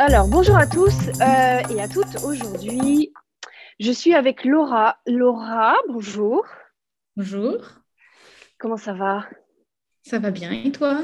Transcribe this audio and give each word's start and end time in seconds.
Alors, 0.00 0.28
bonjour 0.28 0.56
à 0.56 0.68
tous 0.68 0.94
euh, 1.08 1.74
et 1.74 1.80
à 1.80 1.88
toutes. 1.88 2.22
Aujourd'hui, 2.24 3.12
je 3.80 3.90
suis 3.90 4.14
avec 4.14 4.44
Laura. 4.44 4.98
Laura, 5.08 5.74
bonjour. 5.88 6.46
Bonjour. 7.16 7.56
Comment 8.60 8.76
ça 8.76 8.92
va? 8.92 9.26
Ça 10.04 10.20
va 10.20 10.30
bien 10.30 10.52
et 10.52 10.70
toi? 10.70 11.00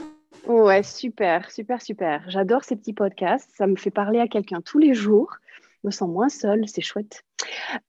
Ouais, 0.46 0.84
super, 0.84 1.50
super, 1.50 1.82
super. 1.82 2.22
J'adore 2.28 2.62
ces 2.62 2.76
petits 2.76 2.92
podcasts. 2.92 3.50
Ça 3.56 3.66
me 3.66 3.74
fait 3.74 3.90
parler 3.90 4.20
à 4.20 4.28
quelqu'un 4.28 4.60
tous 4.60 4.78
les 4.78 4.94
jours. 4.94 5.34
Je 5.82 5.88
me 5.88 5.90
sens 5.90 6.08
moins 6.08 6.28
seule, 6.28 6.68
c'est 6.68 6.80
chouette. 6.80 7.24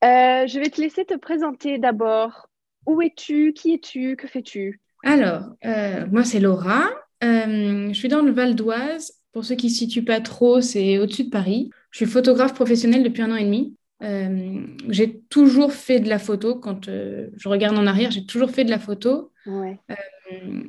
Euh, 0.04 0.48
je 0.48 0.60
vais 0.60 0.72
te 0.72 0.82
laisser 0.82 1.06
te 1.06 1.16
présenter 1.16 1.78
d'abord. 1.78 2.50
Où 2.88 3.00
es-tu? 3.04 3.54
Qui 3.54 3.76
es-tu? 3.76 4.16
Que 4.16 4.28
fais-tu? 4.28 4.82
Alors, 5.04 5.44
euh, 5.66 6.08
moi 6.08 6.24
c'est 6.24 6.40
Laura. 6.40 6.90
je 7.22 7.94
suis 7.94 8.10
dans 8.10 8.24
le 8.24 8.32
Val 8.32 8.56
d'Oise 8.56 9.12
pour 9.36 9.44
ceux 9.44 9.56
qui 9.56 9.66
ne 9.66 9.72
se 9.72 9.80
situent 9.80 10.06
pas 10.06 10.22
trop, 10.22 10.62
c'est 10.62 10.98
au-dessus 10.98 11.26
de 11.26 11.30
Paris. 11.30 11.70
Je 11.92 11.98
suis 11.98 12.06
photographe 12.06 12.54
professionnelle 12.54 13.04
depuis 13.04 13.22
un 13.22 13.34
an 13.34 13.36
et 13.36 13.44
demi. 13.44 13.76
Euh, 14.02 14.66
j'ai 14.88 15.20
toujours 15.28 15.74
fait 15.74 16.00
de 16.00 16.08
la 16.08 16.20
photo. 16.20 16.56
Quand 16.56 16.88
euh, 16.88 17.28
je 17.36 17.50
regarde 17.50 17.78
en 17.78 17.86
arrière, 17.86 18.12
j'ai 18.12 18.26
toujours 18.26 18.50
fait 18.50 18.64
de 18.64 18.70
la 18.70 18.80
photo. 18.80 19.34
Ouais. 19.46 19.78
Euh, 19.92 20.64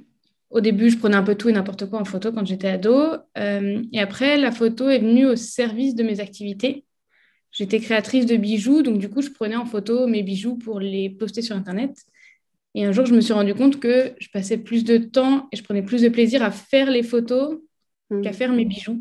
au 0.50 0.60
début, 0.60 0.90
je 0.90 0.98
prenais 0.98 1.14
un 1.14 1.22
peu 1.22 1.36
tout 1.36 1.48
et 1.48 1.52
n'importe 1.52 1.88
quoi 1.88 2.00
en 2.00 2.04
photo 2.04 2.32
quand 2.32 2.44
j'étais 2.44 2.66
ado. 2.66 3.14
et 3.36 4.00
après, 4.00 4.36
la 4.36 4.50
photo 4.50 4.88
est 4.88 4.98
venue 4.98 5.26
au 5.26 5.36
service 5.36 5.94
de 5.94 6.02
mes 6.02 6.18
activités. 6.18 6.84
J'étais 7.52 7.78
créatrice 7.78 8.26
de 8.26 8.34
bijoux, 8.34 8.82
donc 8.82 8.98
du 8.98 9.08
coup, 9.08 9.22
je 9.22 9.30
prenais 9.30 9.54
en 9.54 9.66
photo 9.66 10.08
mes 10.08 10.24
bijoux 10.24 10.56
pour 10.56 10.80
les 10.80 11.08
poster 11.08 11.40
sur 11.40 11.54
Internet. 11.54 12.04
Et 12.74 12.84
un 12.84 12.90
jour, 12.90 13.06
je 13.06 13.14
me 13.14 13.20
suis 13.20 13.32
rendu 13.32 13.54
compte 13.54 13.78
que 13.78 14.12
je 14.18 14.28
passais 14.28 14.58
plus 14.58 14.82
de 14.82 14.98
temps 14.98 15.46
et 15.52 15.56
je 15.56 15.62
prenais 15.62 15.82
plus 15.82 16.02
de 16.02 16.08
plaisir 16.08 16.42
à 16.42 16.50
faire 16.50 16.90
les 16.90 17.04
photos 17.04 17.60
qu'à 18.10 18.30
mm. 18.30 18.34
faire 18.34 18.52
mes 18.52 18.64
bijoux. 18.64 19.00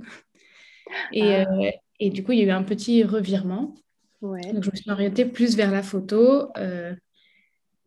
Et, 1.12 1.36
ah. 1.36 1.46
euh, 1.50 1.72
et, 2.00 2.10
du 2.10 2.24
coup, 2.24 2.32
il 2.32 2.40
y 2.40 2.42
a 2.44 2.46
eu 2.46 2.52
un 2.52 2.64
petit 2.64 3.04
revirement. 3.04 3.76
Donc, 4.22 4.64
je 4.64 4.72
me 4.72 4.76
suis 4.76 4.90
orientée 4.90 5.26
plus 5.26 5.56
vers 5.56 5.72
la 5.72 5.84
photo. 5.84 6.50
Euh, 6.58 6.94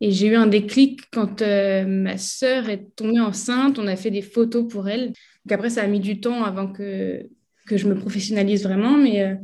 et 0.01 0.13
j'ai 0.13 0.29
eu 0.29 0.37
un 0.37 0.47
déclic 0.47 1.03
quand 1.13 1.43
euh, 1.43 1.85
ma 1.85 2.17
sœur 2.19 2.69
est 2.69 2.95
tombée 2.95 3.21
enceinte. 3.21 3.79
On 3.79 3.87
a 3.87 3.97
fait 3.97 4.11
des 4.13 4.23
photos 4.23 4.67
pour 4.69 4.89
elle. 4.89 5.09
Donc 5.09 5.53
après, 5.53 5.71
ça 5.71 5.83
a 5.83 5.87
mis 5.89 6.01
du 6.01 6.21
temps 6.21 6.45
avant 6.45 6.69
que, 6.69 7.29
que 7.67 7.77
je 7.77 7.89
me 7.89 7.97
professionnalise 7.97 8.63
vraiment. 8.63 8.97
Mais, 8.97 9.37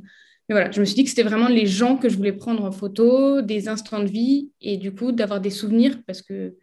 mais 0.48 0.54
voilà, 0.54 0.70
je 0.70 0.78
me 0.78 0.84
suis 0.84 0.94
dit 0.94 1.02
que 1.02 1.10
c'était 1.10 1.24
vraiment 1.24 1.48
les 1.48 1.66
gens 1.66 1.96
que 1.96 2.08
je 2.08 2.16
voulais 2.16 2.32
prendre 2.32 2.64
en 2.64 2.70
photo, 2.70 3.42
des 3.42 3.68
instants 3.68 4.00
de 4.00 4.08
vie 4.08 4.50
et 4.60 4.76
du 4.76 4.94
coup 4.94 5.10
d'avoir 5.10 5.40
des 5.40 5.50
souvenirs 5.50 5.98
parce 6.06 6.22
que 6.22 6.54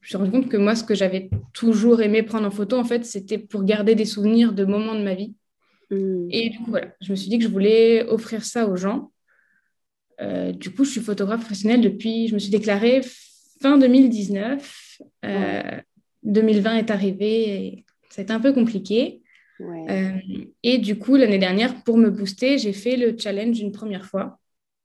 je 0.00 0.06
me 0.06 0.08
suis 0.08 0.16
rendu 0.16 0.30
compte 0.30 0.48
que 0.48 0.56
moi, 0.56 0.74
ce 0.74 0.84
que 0.84 0.94
j'avais 0.94 1.30
toujours 1.52 2.00
aimé 2.00 2.22
prendre 2.22 2.46
en 2.46 2.50
photo, 2.50 2.78
en 2.78 2.84
fait, 2.84 3.04
c'était 3.04 3.38
pour 3.38 3.64
garder 3.64 3.94
des 3.94 4.06
souvenirs 4.06 4.52
de 4.52 4.64
moments 4.64 4.94
de 4.94 5.02
ma 5.02 5.14
vie. 5.14 5.34
Hmm. 5.90 6.26
Et 6.30 6.50
du 6.50 6.58
coup, 6.58 6.70
voilà, 6.70 6.88
je 7.00 7.10
me 7.10 7.16
suis 7.16 7.28
dit 7.28 7.38
que 7.38 7.44
je 7.44 7.50
voulais 7.50 8.04
offrir 8.04 8.44
ça 8.44 8.66
aux 8.66 8.76
gens. 8.76 9.12
Euh, 10.20 10.52
du 10.52 10.70
coup, 10.70 10.84
je 10.84 10.90
suis 10.90 11.00
photographe 11.00 11.40
professionnelle 11.40 11.80
depuis, 11.80 12.28
je 12.28 12.34
me 12.34 12.38
suis 12.38 12.50
déclarée 12.50 13.02
fin 13.60 13.78
2019. 13.78 14.98
2020 16.22 16.74
euh, 16.74 16.78
est 16.78 16.90
arrivé 16.90 17.48
et 17.48 17.84
ça 18.10 18.20
a 18.20 18.24
été 18.24 18.32
un 18.32 18.40
peu 18.40 18.52
compliqué. 18.52 19.22
Euh, 19.60 20.12
et 20.62 20.78
du 20.78 20.98
coup, 20.98 21.16
l'année 21.16 21.38
dernière, 21.38 21.82
pour 21.84 21.98
me 21.98 22.10
booster, 22.10 22.58
j'ai 22.58 22.72
fait 22.72 22.96
le 22.96 23.16
challenge 23.18 23.60
une 23.60 23.72
première 23.72 24.06
fois. 24.06 24.38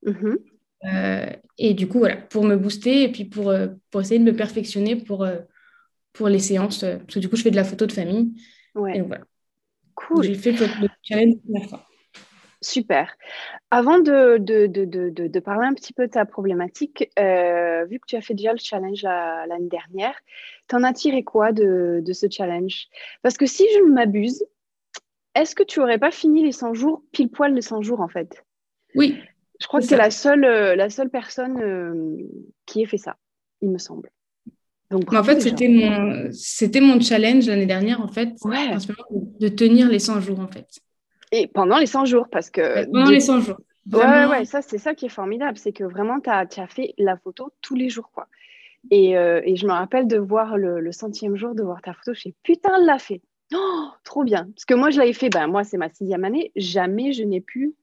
Mm-hmm. 0.05 0.37
Euh, 0.85 1.25
et 1.57 1.73
du 1.73 1.87
coup, 1.87 1.99
voilà, 1.99 2.17
pour 2.17 2.43
me 2.43 2.55
booster 2.55 3.03
et 3.03 3.11
puis 3.11 3.25
pour, 3.25 3.49
euh, 3.49 3.67
pour 3.91 4.01
essayer 4.01 4.19
de 4.19 4.25
me 4.25 4.35
perfectionner 4.35 4.95
pour, 4.95 5.23
euh, 5.23 5.39
pour 6.13 6.27
les 6.27 6.39
séances. 6.39 6.81
parce 6.81 7.15
que 7.15 7.19
du 7.19 7.29
coup, 7.29 7.35
je 7.35 7.43
fais 7.43 7.51
de 7.51 7.55
la 7.55 7.63
photo 7.63 7.85
de 7.85 7.91
famille. 7.91 8.33
Ouais. 8.75 8.97
Et 8.97 9.01
voilà. 9.01 9.23
Cool. 9.95 10.23
J'ai 10.23 10.35
fait 10.35 10.51
le, 10.51 10.89
challenge 11.03 11.35
la 11.49 11.61
fois. 11.67 11.85
Super. 12.61 13.15
Avant 13.71 13.99
de, 13.99 14.37
de, 14.37 14.65
de, 14.67 14.85
de, 14.85 15.39
parler 15.39 15.67
un 15.67 15.73
petit 15.73 15.93
peu 15.93 16.07
de 16.07 16.11
ta 16.11 16.25
problématique, 16.25 17.09
vu 17.17 17.99
que 17.99 18.05
tu 18.07 18.15
as 18.15 18.21
fait 18.21 18.33
déjà 18.33 18.53
le 18.53 18.59
challenge 18.59 19.03
l'année 19.03 19.69
dernière, 19.69 20.15
t'en 20.67 20.83
as 20.83 20.93
tiré 20.93 21.23
quoi 21.23 21.51
de, 21.51 22.03
ce 22.11 22.25
challenge? 22.29 22.87
Parce 23.21 23.37
que 23.37 23.45
si 23.45 23.65
je 23.75 23.79
ne 23.81 23.93
m'abuse, 23.93 24.43
est-ce 25.35 25.53
que 25.53 25.63
tu 25.63 25.79
n'aurais 25.79 25.99
pas 25.99 26.11
fini 26.11 26.43
les 26.43 26.53
100 26.53 26.73
jours, 26.73 27.03
pile 27.11 27.29
poil 27.29 27.53
les 27.53 27.61
100 27.61 27.81
jours 27.81 28.01
en 28.01 28.07
fait? 28.07 28.43
Oui, 28.95 29.21
je 29.59 29.67
crois 29.67 29.79
que 29.79 29.85
c'est 29.85 29.97
la 29.97 30.11
seule, 30.11 30.45
euh, 30.45 30.75
la 30.75 30.89
seule 30.89 31.09
personne 31.09 31.59
euh, 31.61 32.17
qui 32.65 32.81
ait 32.81 32.85
fait 32.85 32.97
ça, 32.97 33.17
il 33.61 33.69
me 33.69 33.77
semble. 33.77 34.09
Donc, 34.91 35.11
en 35.13 35.23
fait, 35.23 35.41
c'était 35.41 35.67
mon, 35.67 36.29
c'était 36.31 36.81
mon 36.81 36.99
challenge 36.99 37.47
l'année 37.47 37.65
dernière, 37.65 38.01
en 38.01 38.07
fait, 38.07 38.29
de 39.39 39.47
tenir 39.47 39.89
les 39.89 39.99
100 39.99 40.21
jours, 40.21 40.39
en 40.39 40.47
fait. 40.47 40.67
Et 41.31 41.47
pendant 41.47 41.79
les 41.79 41.87
100 41.87 42.05
jours, 42.05 42.27
parce 42.31 42.49
que... 42.51 42.85
Pendant 42.85 43.09
les 43.09 43.19
100 43.19 43.39
jours. 43.41 43.57
Ouais, 43.91 44.25
ouais, 44.25 44.45
ça, 44.45 44.61
c'est 44.61 44.77
ça 44.77 44.95
qui 44.95 45.05
est 45.05 45.09
formidable, 45.09 45.57
c'est 45.57 45.71
que 45.71 45.83
vraiment, 45.83 46.19
tu 46.19 46.29
as, 46.29 46.47
as, 46.57 46.67
fait 46.67 46.93
la 46.97 47.17
photo 47.17 47.51
tous 47.61 47.75
les 47.75 47.89
jours, 47.89 48.09
quoi. 48.13 48.27
Et, 48.91 49.17
euh, 49.17 49.41
et 49.43 49.55
je 49.55 49.65
me 49.65 49.71
rappelle 49.71 50.07
de 50.07 50.17
voir 50.17 50.57
le, 50.57 50.79
le, 50.79 50.91
centième 50.91 51.35
jour, 51.35 51.55
de 51.55 51.63
voir 51.63 51.81
ta 51.81 51.93
photo, 51.93 52.13
je 52.13 52.19
suis 52.19 52.35
putain, 52.43 52.71
elle 52.77 52.85
l'a 52.85 52.99
fait. 52.99 53.21
Oh, 53.53 53.87
trop 54.03 54.23
bien. 54.23 54.45
Parce 54.55 54.65
que 54.65 54.73
moi, 54.73 54.89
je 54.91 54.99
l'avais 54.99 55.13
fait, 55.13 55.29
ben, 55.29 55.47
moi, 55.47 55.63
c'est 55.63 55.77
ma 55.77 55.89
sixième 55.89 56.23
année, 56.23 56.51
jamais 56.55 57.11
je 57.11 57.23
n'ai 57.23 57.41
pu 57.41 57.75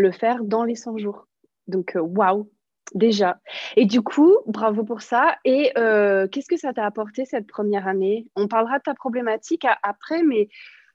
le 0.00 0.12
faire 0.12 0.44
dans 0.44 0.64
les 0.64 0.74
100 0.74 0.98
jours. 0.98 1.26
Donc, 1.66 1.96
euh, 1.96 2.00
waouh, 2.00 2.50
déjà. 2.94 3.40
Et 3.76 3.86
du 3.86 4.02
coup, 4.02 4.36
bravo 4.46 4.84
pour 4.84 5.02
ça. 5.02 5.36
Et 5.44 5.72
euh, 5.78 6.26
qu'est-ce 6.28 6.48
que 6.48 6.56
ça 6.56 6.72
t'a 6.72 6.84
apporté 6.84 7.24
cette 7.24 7.46
première 7.46 7.86
année? 7.86 8.26
On 8.36 8.48
parlera 8.48 8.78
de 8.78 8.82
ta 8.82 8.94
problématique 8.94 9.66
après, 9.82 10.22
mais 10.22 10.48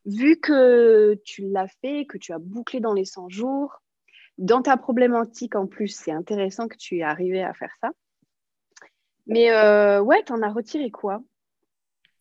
vu 0.05 0.37
que 0.39 1.19
tu 1.23 1.49
l'as 1.49 1.67
fait, 1.81 2.05
que 2.05 2.17
tu 2.17 2.33
as 2.33 2.39
bouclé 2.39 2.79
dans 2.79 2.93
les 2.93 3.05
100 3.05 3.29
jours, 3.29 3.81
dans 4.37 4.61
ta 4.61 4.77
problématique 4.77 5.55
en 5.55 5.65
plus, 5.65 5.87
c'est 5.87 6.11
intéressant 6.11 6.67
que 6.67 6.77
tu 6.77 6.97
es 6.97 7.03
arrivé 7.03 7.41
à 7.41 7.53
faire 7.53 7.71
ça. 7.81 7.91
Mais 9.27 9.51
euh, 9.51 10.01
ouais, 10.01 10.21
t'en 10.23 10.41
as 10.41 10.51
retiré 10.51 10.91
quoi? 10.91 11.21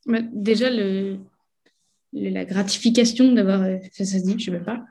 Déjà, 0.06 0.70
le, 0.70 1.18
la 2.14 2.44
gratification 2.44 3.32
d'avoir, 3.32 3.62
euh, 3.62 3.76
ça, 3.92 4.04
se 4.04 4.18
dit, 4.18 4.38
je 4.38 4.50
ne 4.50 4.58
sais 4.58 4.64
pas, 4.64 4.84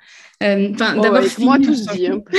euh, 0.44 0.72
enfin 0.74 0.96
d'avoir 1.00 1.24
moi 1.40 1.58
tout 1.58 1.74
se 1.74 1.92
dit. 1.96 2.08
Hein. 2.08 2.22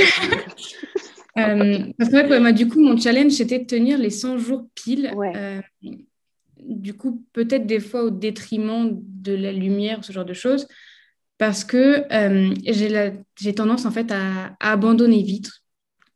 Euh, 1.37 1.79
parce 1.99 2.11
que 2.11 2.53
du 2.53 2.69
coup, 2.69 2.81
mon 2.81 2.97
challenge, 2.97 3.33
c'était 3.33 3.59
de 3.59 3.65
tenir 3.65 3.99
les 3.99 4.11
100 4.11 4.39
jours 4.39 4.69
pile. 4.77 5.13
du 6.61 6.95
coup, 6.95 7.27
peut-être 7.33 7.67
des 7.67 7.81
fois 7.81 8.05
au 8.05 8.11
détriment 8.11 8.93
de 8.93 9.35
la 9.35 9.51
lumière, 9.51 10.05
ce 10.05 10.13
genre 10.13 10.25
de 10.25 10.33
choses, 10.33 10.69
parce 11.37 11.65
que 11.65 12.05
j'ai 12.65 13.53
tendance 13.53 13.85
en 13.85 13.91
fait 13.91 14.13
à, 14.13 14.55
abandonner 14.61 15.25
vite. 15.25 15.51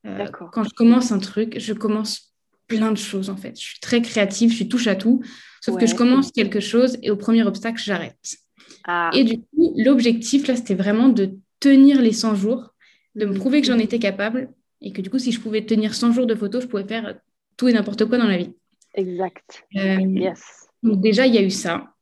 quand 0.05 0.62
je 0.62 0.73
commence 0.76 1.11
un 1.11 1.19
truc, 1.19 1.59
je 1.59 1.73
commence 1.73 2.32
plein 2.69 2.93
de 2.93 2.97
choses 2.97 3.29
en 3.29 3.37
fait. 3.37 3.59
Je 3.59 3.65
suis 3.70 3.81
très 3.81 4.00
créative, 4.00 4.50
je 4.50 4.55
suis 4.55 4.69
touche 4.69 4.87
à 4.87 4.94
tout, 4.94 5.20
sauf 5.61 5.81
que 5.81 5.87
je 5.87 5.97
commence 5.97 6.31
quelque 6.31 6.61
chose 6.61 6.97
et 7.03 7.11
au 7.11 7.17
premier 7.17 7.43
obstacle, 7.43 7.82
j'arrête. 7.85 8.38
Ah. 8.84 9.10
Et 9.14 9.25
du 9.25 9.38
coup, 9.38 9.75
l'objectif, 9.76 10.46
là, 10.46 10.56
c'était 10.56 10.75
vraiment 10.75 11.08
de 11.08 11.30
tenir 11.60 12.00
les 12.00 12.12
100 12.12 12.34
jours, 12.34 12.75
de 13.14 13.26
me 13.26 13.34
prouver 13.34 13.60
que 13.60 13.66
j'en 13.66 13.78
étais 13.78 13.98
capable 13.98 14.50
et 14.80 14.92
que 14.92 15.02
du 15.02 15.10
coup, 15.10 15.19
si 15.19 15.32
je 15.32 15.40
pouvais 15.40 15.64
tenir 15.64 15.94
100 15.94 16.12
jours 16.12 16.26
de 16.26 16.34
photos, 16.34 16.62
je 16.62 16.69
pouvais 16.69 16.84
faire 16.84 17.19
tout 17.56 17.69
et 17.69 17.72
n'importe 17.72 18.04
quoi 18.04 18.19
dans 18.19 18.26
la 18.26 18.38
vie. 18.38 18.52
Exact. 18.94 19.64
Euh, 19.76 20.00
yes. 20.00 20.69
Donc 20.82 21.00
déjà, 21.00 21.26
il 21.26 21.34
y 21.34 21.38
a 21.38 21.42
eu 21.42 21.50
ça. 21.50 21.94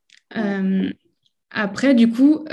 après, 1.50 1.94
du 1.94 2.10
coup, 2.10 2.44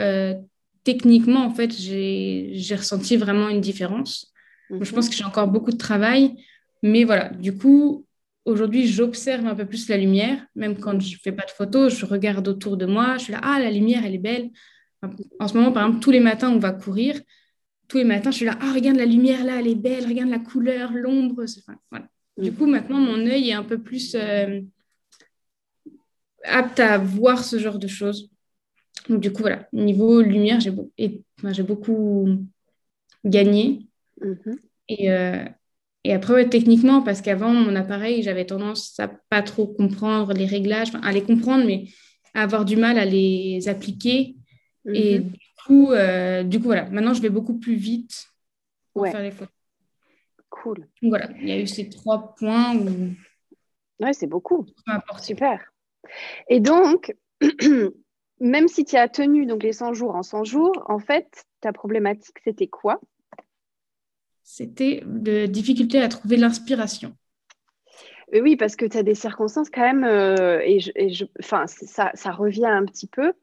techniquement, 0.84 1.46
en 1.46 1.54
fait, 1.54 1.72
j'ai 1.72 2.76
ressenti 2.76 3.18
vraiment 3.18 3.50
une 3.50 3.62
différence. 3.62 4.34
Je 4.70 4.76
mhm. 4.76 4.86
pense 4.86 5.10
que 5.10 5.16
j'ai 5.16 5.26
encore 5.26 5.48
beaucoup 5.48 5.72
de 5.72 5.78
travail, 5.78 6.36
mais 6.82 7.04
voilà, 7.04 7.30
du 7.30 7.56
coup, 7.56 8.06
aujourd'hui, 8.46 8.88
j'observe 8.88 9.46
un 9.46 9.56
peu 9.56 9.66
plus 9.66 9.90
la 9.90 9.98
lumière, 9.98 10.46
même 10.56 10.78
quand 10.78 11.00
je 11.00 11.14
ne 11.14 11.20
fais 11.20 11.32
pas 11.32 11.46
de 11.46 11.52
photos, 11.52 11.98
je 11.98 12.06
regarde 12.06 12.48
autour 12.48 12.78
de 12.78 12.86
moi, 12.86 13.18
je 13.18 13.26
suis 13.26 13.34
là, 13.34 13.40
ah, 13.44 13.60
la 13.60 13.72
lumière, 13.72 14.04
elle 14.06 14.16
est 14.16 14.20
belle. 14.20 14.52
En 15.40 15.48
ce 15.48 15.58
moment, 15.58 15.72
par 15.72 15.86
exemple, 15.86 16.04
tous 16.04 16.12
les 16.12 16.20
matins, 16.20 16.50
on 16.50 16.60
va 16.60 16.72
courir. 16.72 17.20
Tous 17.88 17.98
les 17.98 18.06
matins, 18.06 18.32
je 18.32 18.38
suis 18.38 18.46
là, 18.46 18.58
ah, 18.62 18.74
regarde 18.74 18.98
la 18.98 19.06
lumière 19.06 19.44
là, 19.44 19.60
elle 19.60 19.68
est 19.68 19.76
belle, 19.76 20.08
regarde 20.08 20.30
la 20.30 20.40
couleur, 20.40 20.92
l'ombre. 20.94 21.44
voilà. 21.92 22.08
Du 22.38 22.52
mhm. 22.52 22.58
coup, 22.58 22.66
maintenant, 22.66 23.00
mon 23.00 23.20
œil 23.28 23.50
est 23.50 23.54
un 23.54 23.64
peu 23.64 23.78
plus 23.78 24.16
euh, 24.16 24.62
apte 26.44 26.80
à 26.80 26.98
voir 26.98 27.44
ce 27.44 27.60
genre 27.60 27.80
de 27.80 27.88
choses. 27.88 28.30
Donc, 29.10 29.20
du 29.20 29.32
coup, 29.32 29.42
voilà, 29.42 29.68
niveau 29.74 30.22
lumière, 30.22 30.60
j'ai 30.60 31.64
beaucoup 31.64 32.40
gagné. 33.26 33.88
Mhm. 34.22 34.60
Et, 34.90 35.12
euh, 35.12 35.46
et 36.04 36.14
après, 36.14 36.50
techniquement, 36.50 37.02
parce 37.02 37.22
qu'avant, 37.22 37.54
mon 37.54 37.76
appareil, 37.76 38.24
j'avais 38.24 38.46
tendance 38.46 39.00
à 39.00 39.08
pas 39.08 39.42
trop 39.42 39.68
comprendre 39.68 40.34
les 40.34 40.46
réglages, 40.46 40.92
à 41.02 41.12
les 41.12 41.24
comprendre, 41.24 41.66
mais 41.66 41.86
à 42.34 42.44
avoir 42.44 42.66
du 42.66 42.76
mal 42.76 42.98
à 42.98 43.06
les 43.06 43.70
appliquer. 43.70 44.36
Et 44.92 45.20
mhm. 45.20 45.30
du 45.30 45.40
coup, 45.66 45.92
euh, 45.92 46.44
du 46.44 46.60
coup, 46.60 46.66
voilà, 46.66 46.90
maintenant, 46.90 47.14
je 47.14 47.22
vais 47.22 47.30
beaucoup 47.30 47.58
plus 47.58 47.76
vite 47.76 48.28
pour 48.94 49.08
faire 49.08 49.22
les 49.22 49.32
photos. 49.32 49.54
Cool. 50.50 50.80
Donc, 51.02 51.10
voilà, 51.10 51.30
il 51.40 51.48
y 51.48 51.52
a 51.52 51.60
eu 51.60 51.68
ces 51.68 51.90
trois 51.90 52.36
points 52.36 52.76
où... 52.76 53.14
Ouais, 54.04 54.14
c'est 54.14 54.28
beaucoup. 54.28 54.66
Super. 55.20 55.72
Et 56.50 56.60
donc, 56.60 57.16
même 58.42 58.68
si 58.68 58.84
tu 58.84 58.98
as 58.98 59.08
tenu 59.08 59.46
donc, 59.46 59.64
les 59.64 59.72
100 59.72 59.94
jours 59.94 60.16
en 60.16 60.24
100 60.24 60.44
jours, 60.44 60.84
en 60.88 61.00
fait, 61.00 61.46
ta 61.62 61.72
problématique, 61.72 62.38
c'était 62.44 62.68
quoi? 62.68 63.00
C'était 64.44 65.02
de 65.06 65.46
difficulté 65.46 66.02
à 66.02 66.10
trouver 66.10 66.38
l'inspiration. 66.38 67.16
Euh, 68.34 68.42
oui, 68.42 68.56
parce 68.56 68.76
que 68.76 68.86
tu 68.86 68.98
as 68.98 69.04
des 69.04 69.16
circonstances 69.16 69.70
quand 69.70 69.82
même, 69.82 70.04
euh, 70.04 70.60
et, 70.64 70.80
je, 70.80 71.26
ça, 71.40 72.32
revient 72.32 72.66
un 72.66 72.86
petit 72.86 73.08
peu. 73.08 73.34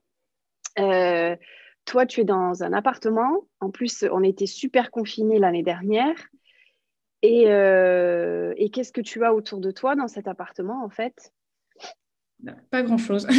Euh, 0.79 1.37
toi, 1.85 2.07
tu 2.07 2.21
es 2.21 2.25
dans 2.25 2.63
un 2.63 2.73
appartement. 2.73 3.47
En 3.61 3.71
plus, 3.71 4.05
on 4.13 4.23
était 4.23 4.47
super 4.47 4.91
confinés 4.91 5.39
l'année 5.39 5.63
dernière. 5.63 6.17
Et 7.23 7.45
qu'est-ce 8.73 8.93
que 8.93 9.01
tu 9.01 9.25
as 9.25 9.35
autour 9.35 9.61
de 9.61 9.71
toi 9.71 9.95
dans 9.95 10.09
cet 10.09 10.29
appartement, 10.29 10.85
en 10.85 10.91
fait? 10.91 11.33
Pas 12.71 12.83
grand 12.83 12.99
chose. 12.99 13.27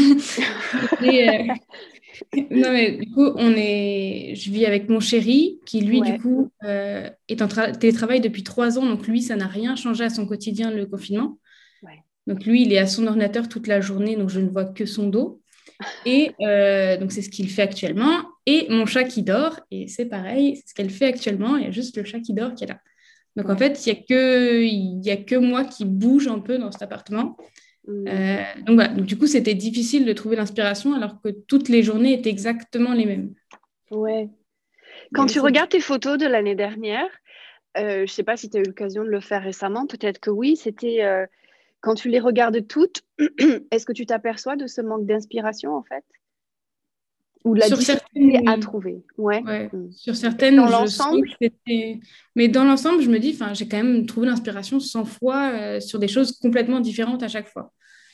Euh, 2.34 2.38
non, 2.52 2.72
mais 2.72 2.92
du 2.92 3.10
coup, 3.10 3.26
on 3.36 3.54
est... 3.56 4.34
je 4.36 4.52
vis 4.52 4.66
avec 4.66 4.90
mon 4.90 5.00
chéri 5.00 5.60
qui, 5.66 5.82
lui, 5.82 6.02
du 6.02 6.20
coup, 6.20 6.52
euh, 6.64 7.10
est 7.28 7.42
en 7.42 7.48
télétravail 7.48 8.22
depuis 8.22 8.44
trois 8.44 8.78
ans. 8.78 8.86
Donc, 8.86 9.08
lui, 9.08 9.22
ça 9.22 9.36
n'a 9.36 9.48
rien 9.48 9.76
changé 9.76 10.04
à 10.04 10.10
son 10.10 10.28
quotidien, 10.28 10.72
le 10.72 10.86
confinement. 10.86 11.40
Donc, 12.28 12.46
lui, 12.46 12.62
il 12.62 12.74
est 12.74 12.78
à 12.78 12.86
son 12.86 13.08
ordinateur 13.08 13.50
toute 13.50 13.66
la 13.66 13.82
journée, 13.82 14.16
donc 14.16 14.30
je 14.30 14.40
ne 14.40 14.50
vois 14.50 14.66
que 14.66 14.86
son 14.86 15.08
dos. 15.08 15.42
Et 16.06 16.34
euh, 16.42 16.98
donc, 16.98 17.12
c'est 17.12 17.24
ce 17.24 17.30
qu'il 17.30 17.50
fait 17.50 17.64
actuellement. 17.64 18.22
Et 18.46 18.68
mon 18.70 18.86
chat 18.86 19.04
qui 19.04 19.24
dort, 19.24 19.60
et 19.72 19.88
c'est 19.88 20.06
pareil, 20.06 20.58
c'est 20.58 20.70
ce 20.70 20.74
qu'elle 20.76 20.92
fait 20.92 21.08
actuellement. 21.08 21.58
Il 21.58 21.64
y 21.64 21.68
a 21.68 21.72
juste 21.72 21.98
le 21.98 22.04
chat 22.04 22.20
qui 22.20 22.34
dort 22.34 22.54
qui 22.54 22.66
est 22.66 22.68
là. 22.68 22.80
Donc, 23.36 23.50
en 23.50 23.58
fait, 23.58 23.84
il 23.86 23.94
n'y 23.94 24.00
a, 24.00 24.02
que... 24.04 24.64
Il 24.64 25.02
y 25.04 25.10
a 25.10 25.18
que 25.18 25.36
moi 25.36 25.66
qui 25.66 25.86
bouge 25.86 26.28
un 26.28 26.40
peu 26.40 26.60
dans 26.60 26.72
cet 26.72 26.84
appartement. 26.84 27.36
Mm. 27.88 28.08
Euh, 28.08 28.44
donc 28.66 28.76
voilà, 28.76 28.90
du 28.90 29.18
coup, 29.18 29.28
c'était 29.28 29.56
difficile 29.56 30.06
de 30.06 30.14
trouver 30.14 30.36
l'inspiration 30.36 30.94
alors 30.94 31.22
que 31.22 31.30
toutes 31.30 31.70
les 31.70 31.84
journées 31.84 32.14
étaient 32.14 32.30
exactement 32.30 32.94
les 32.94 33.06
mêmes. 33.06 33.34
Ouais. 33.90 34.30
Quand 35.14 35.26
tu 35.26 35.40
regardes 35.40 35.70
tes 35.70 35.82
photos 35.82 36.18
de 36.18 36.26
l'année 36.26 36.56
dernière, 36.56 37.10
euh, 37.78 37.98
je 37.98 38.02
ne 38.02 38.08
sais 38.08 38.24
pas 38.24 38.38
si 38.38 38.50
tu 38.50 38.58
as 38.58 38.62
eu 38.62 38.64
l'occasion 38.64 39.04
de 39.04 39.10
le 39.10 39.20
faire 39.20 39.44
récemment, 39.44 39.88
peut-être 39.88 40.20
que 40.20 40.30
oui, 40.30 40.56
c'était 40.56 41.04
euh, 41.04 41.26
quand 41.82 41.96
tu 41.96 42.10
les 42.10 42.20
regardes 42.20 42.66
toutes, 42.68 43.02
est-ce 43.72 43.86
que 43.86 43.94
tu 43.94 44.06
t'aperçois 44.06 44.56
de 44.56 44.68
ce 44.68 44.82
manque 44.82 45.06
d'inspiration 45.06 45.76
en 45.76 45.84
fait? 45.84 46.04
Ou 47.44 47.54
la 47.54 47.68
sur 47.68 47.78
difficulté 47.78 48.32
certaines... 48.32 48.48
à 48.48 48.58
trouver. 48.58 49.04
Ouais. 49.18 49.42
Mm. 49.42 49.92
Sur 49.92 50.16
certaines, 50.16 50.58
dans 50.58 50.70
l'ensemble, 50.70 51.28
mais 52.36 52.48
dans 52.48 52.64
l'ensemble, 52.64 53.02
je 53.02 53.10
me 53.10 53.20
dis, 53.20 53.38
j'ai 53.54 53.68
quand 53.68 53.78
même 53.78 54.06
trouvé 54.06 54.28
l'inspiration 54.28 54.80
100 54.80 55.06
fois 55.06 55.52
euh, 55.52 55.80
sur 55.80 56.00
des 56.00 56.08
choses 56.08 56.38
complètement 56.40 56.80
différentes 56.80 57.24
à 57.24 57.28
chaque 57.28 57.48
fois. 57.48 57.72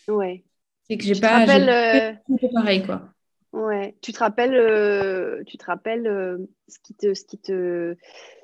Ouais. 0.07 0.44
C'est 0.83 0.97
que 0.97 1.03
j'ai 1.03 1.19
pas, 1.19 1.39
rappelles, 1.39 1.69
euh... 1.69 2.47
pareil 2.53 2.83
quoi. 2.83 3.09
Ouais. 3.51 3.95
Tu 4.01 4.13
te 4.13 4.19
rappelles, 4.19 4.56
euh, 4.56 5.44
tu 5.45 5.57
te 5.57 5.65
rappelles 5.65 6.07
euh, 6.07 6.38
ce 6.68 6.77
qui 6.83 6.94
te, 6.94 7.13
ce 7.13 7.25
qui 7.25 7.38
te, 7.38 7.95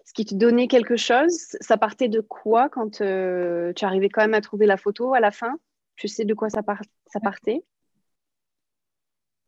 ce 0.06 0.13
qui 0.13 0.25
te 0.25 0.36
donnait 0.36 0.68
quelque 0.68 0.97
chose? 0.97 1.33
Ça 1.62 1.77
partait 1.77 2.09
de 2.09 2.19
quoi 2.19 2.68
quand 2.68 2.97
tu 2.97 3.86
arrivais 3.86 4.09
quand 4.09 4.21
même 4.21 4.33
à 4.33 4.41
trouver 4.41 4.65
la 4.65 4.77
photo 4.77 5.13
à 5.13 5.19
la 5.19 5.31
fin? 5.31 5.56
Tu 5.95 6.07
sais 6.07 6.25
de 6.25 6.33
quoi 6.33 6.50
ça, 6.50 6.62
ça 7.07 7.19
partait? 7.21 7.63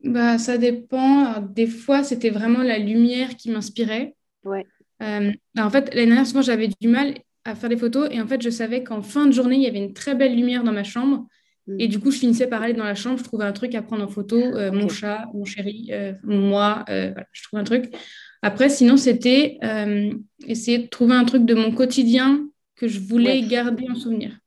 Bah, 0.04 0.38
Ça 0.38 0.58
dépend. 0.58 1.40
des 1.40 1.66
fois, 1.66 2.02
c'était 2.02 2.30
vraiment 2.30 2.62
la 2.62 2.78
lumière 2.78 3.36
qui 3.36 3.50
m'inspirait. 3.50 4.14
Ouais. 4.44 4.66
Euh, 5.02 5.32
en 5.58 5.70
fait, 5.70 5.94
l'année 5.94 6.06
dernière, 6.06 6.26
souvent, 6.26 6.42
j'avais 6.42 6.68
du 6.80 6.88
mal 6.88 7.14
à 7.44 7.54
faire 7.54 7.68
des 7.68 7.76
photos. 7.76 8.08
Et 8.10 8.20
en 8.20 8.26
fait, 8.26 8.42
je 8.42 8.50
savais 8.50 8.82
qu'en 8.82 9.02
fin 9.02 9.26
de 9.26 9.32
journée, 9.32 9.56
il 9.56 9.62
y 9.62 9.66
avait 9.66 9.78
une 9.78 9.92
très 9.92 10.14
belle 10.14 10.34
lumière 10.34 10.64
dans 10.64 10.72
ma 10.72 10.84
chambre. 10.84 11.26
Mm. 11.66 11.80
Et 11.80 11.88
du 11.88 11.98
coup, 11.98 12.10
je 12.10 12.18
finissais 12.18 12.46
par 12.46 12.62
aller 12.62 12.74
dans 12.74 12.84
la 12.84 12.94
chambre, 12.94 13.18
je 13.18 13.24
trouvais 13.24 13.44
un 13.44 13.52
truc 13.52 13.74
à 13.74 13.82
prendre 13.82 14.04
en 14.04 14.08
photo, 14.08 14.36
euh, 14.36 14.72
mon 14.72 14.88
chat, 14.88 15.26
mon 15.34 15.44
chéri, 15.44 15.88
euh, 15.90 16.12
moi, 16.22 16.84
je 16.88 17.42
trouvais 17.42 17.60
un 17.60 17.64
truc. 17.64 17.94
Après, 18.42 18.68
sinon, 18.68 18.96
c'était 18.96 19.58
essayer 20.46 20.78
de 20.78 20.86
trouver 20.86 21.14
un 21.14 21.24
truc 21.24 21.44
de 21.44 21.54
mon 21.54 21.72
quotidien 21.72 22.48
que 22.76 22.86
je 22.86 23.00
voulais 23.00 23.40
garder 23.42 23.86
en 23.90 23.94
souvenir. 23.94 24.38